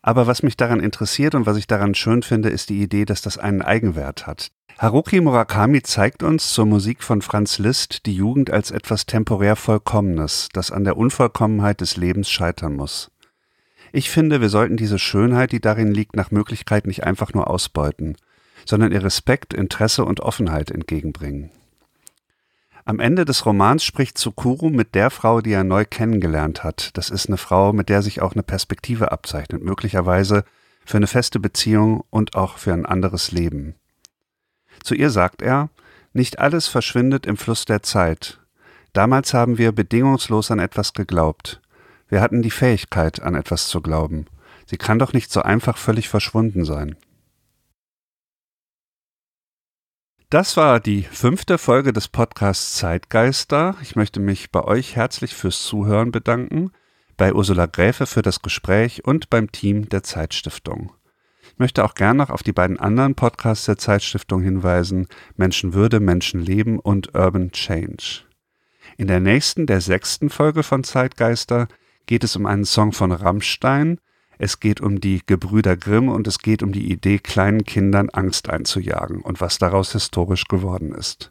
Aber 0.00 0.26
was 0.26 0.42
mich 0.42 0.56
daran 0.56 0.80
interessiert 0.80 1.34
und 1.34 1.44
was 1.44 1.58
ich 1.58 1.66
daran 1.66 1.94
schön 1.94 2.22
finde, 2.22 2.48
ist 2.48 2.70
die 2.70 2.80
Idee, 2.80 3.04
dass 3.04 3.20
das 3.20 3.36
einen 3.36 3.60
Eigenwert 3.60 4.26
hat. 4.26 4.50
Haruki 4.78 5.20
Murakami 5.20 5.82
zeigt 5.82 6.22
uns 6.22 6.54
zur 6.54 6.64
Musik 6.64 7.02
von 7.02 7.20
Franz 7.20 7.58
Liszt 7.58 8.06
die 8.06 8.14
Jugend 8.14 8.50
als 8.50 8.70
etwas 8.70 9.04
temporär 9.04 9.56
Vollkommenes, 9.56 10.48
das 10.54 10.70
an 10.70 10.84
der 10.84 10.96
Unvollkommenheit 10.96 11.82
des 11.82 11.98
Lebens 11.98 12.30
scheitern 12.30 12.76
muss. 12.76 13.09
Ich 13.92 14.10
finde, 14.10 14.40
wir 14.40 14.48
sollten 14.48 14.76
diese 14.76 14.98
Schönheit, 14.98 15.52
die 15.52 15.60
darin 15.60 15.92
liegt, 15.92 16.16
nach 16.16 16.30
Möglichkeit 16.30 16.86
nicht 16.86 17.04
einfach 17.04 17.32
nur 17.34 17.48
ausbeuten, 17.48 18.16
sondern 18.64 18.92
ihr 18.92 19.02
Respekt, 19.02 19.52
Interesse 19.54 20.04
und 20.04 20.20
Offenheit 20.20 20.70
entgegenbringen. 20.70 21.50
Am 22.84 22.98
Ende 22.98 23.24
des 23.24 23.44
Romans 23.46 23.84
spricht 23.84 24.18
Tsukuru 24.18 24.70
mit 24.70 24.94
der 24.94 25.10
Frau, 25.10 25.40
die 25.40 25.52
er 25.52 25.64
neu 25.64 25.84
kennengelernt 25.84 26.64
hat. 26.64 26.90
Das 26.96 27.10
ist 27.10 27.28
eine 27.28 27.36
Frau, 27.36 27.72
mit 27.72 27.88
der 27.88 28.02
sich 28.02 28.22
auch 28.22 28.32
eine 28.32 28.42
Perspektive 28.42 29.12
abzeichnet, 29.12 29.62
möglicherweise 29.62 30.44
für 30.84 30.96
eine 30.96 31.06
feste 31.06 31.38
Beziehung 31.38 32.02
und 32.10 32.34
auch 32.34 32.58
für 32.58 32.72
ein 32.72 32.86
anderes 32.86 33.32
Leben. 33.32 33.74
Zu 34.82 34.94
ihr 34.94 35.10
sagt 35.10 35.42
er, 35.42 35.68
nicht 36.12 36.38
alles 36.38 36.66
verschwindet 36.66 37.26
im 37.26 37.36
Fluss 37.36 37.64
der 37.64 37.82
Zeit. 37.82 38.40
Damals 38.92 39.34
haben 39.34 39.58
wir 39.58 39.72
bedingungslos 39.72 40.50
an 40.50 40.58
etwas 40.58 40.94
geglaubt. 40.94 41.60
Wir 42.10 42.20
hatten 42.20 42.42
die 42.42 42.50
Fähigkeit, 42.50 43.22
an 43.22 43.36
etwas 43.36 43.68
zu 43.68 43.80
glauben. 43.80 44.26
Sie 44.66 44.76
kann 44.76 44.98
doch 44.98 45.12
nicht 45.12 45.30
so 45.32 45.42
einfach 45.42 45.78
völlig 45.78 46.08
verschwunden 46.08 46.64
sein. 46.64 46.96
Das 50.28 50.56
war 50.56 50.80
die 50.80 51.04
fünfte 51.04 51.56
Folge 51.56 51.92
des 51.92 52.08
Podcasts 52.08 52.76
Zeitgeister. 52.76 53.76
Ich 53.80 53.94
möchte 53.94 54.18
mich 54.20 54.50
bei 54.50 54.62
euch 54.62 54.96
herzlich 54.96 55.34
fürs 55.34 55.62
Zuhören 55.62 56.10
bedanken, 56.10 56.72
bei 57.16 57.32
Ursula 57.32 57.66
Gräfe 57.66 58.06
für 58.06 58.22
das 58.22 58.42
Gespräch 58.42 59.04
und 59.04 59.30
beim 59.30 59.52
Team 59.52 59.88
der 59.88 60.02
Zeitstiftung. 60.02 60.92
Ich 61.42 61.58
möchte 61.58 61.84
auch 61.84 61.94
gern 61.94 62.16
noch 62.16 62.30
auf 62.30 62.42
die 62.42 62.52
beiden 62.52 62.78
anderen 62.78 63.14
Podcasts 63.14 63.66
der 63.66 63.78
Zeitstiftung 63.78 64.42
hinweisen, 64.42 65.06
Menschenwürde, 65.36 66.00
Menschenleben 66.00 66.80
und 66.80 67.14
Urban 67.14 67.52
Change. 67.52 68.22
In 68.96 69.06
der 69.06 69.20
nächsten, 69.20 69.66
der 69.66 69.80
sechsten 69.80 70.28
Folge 70.30 70.62
von 70.62 70.84
Zeitgeister 70.84 71.68
geht 72.10 72.24
es 72.24 72.34
um 72.34 72.44
einen 72.44 72.64
Song 72.64 72.90
von 72.90 73.12
Rammstein, 73.12 74.00
es 74.36 74.58
geht 74.58 74.80
um 74.80 75.00
die 75.00 75.20
Gebrüder 75.24 75.76
Grimm 75.76 76.08
und 76.08 76.26
es 76.26 76.40
geht 76.40 76.60
um 76.60 76.72
die 76.72 76.90
Idee, 76.90 77.20
kleinen 77.20 77.62
Kindern 77.62 78.10
Angst 78.10 78.50
einzujagen 78.50 79.20
und 79.20 79.40
was 79.40 79.58
daraus 79.58 79.92
historisch 79.92 80.46
geworden 80.46 80.92
ist. 80.92 81.30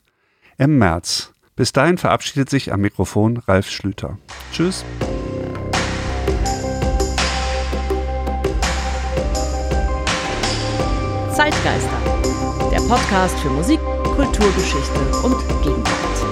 Im 0.57 0.77
März. 0.77 1.33
Bis 1.57 1.73
dahin 1.73 1.97
verabschiedet 1.97 2.49
sich 2.49 2.71
am 2.71 2.79
Mikrofon 2.79 3.35
Ralf 3.45 3.69
Schlüter. 3.69 4.17
Tschüss. 4.53 4.85
Zeitgeister, 11.33 12.69
der 12.71 12.79
Podcast 12.87 13.37
für 13.39 13.49
Musik, 13.49 13.81
Kulturgeschichte 14.15 14.99
und 15.23 15.35
Gegenwart. 15.61 16.28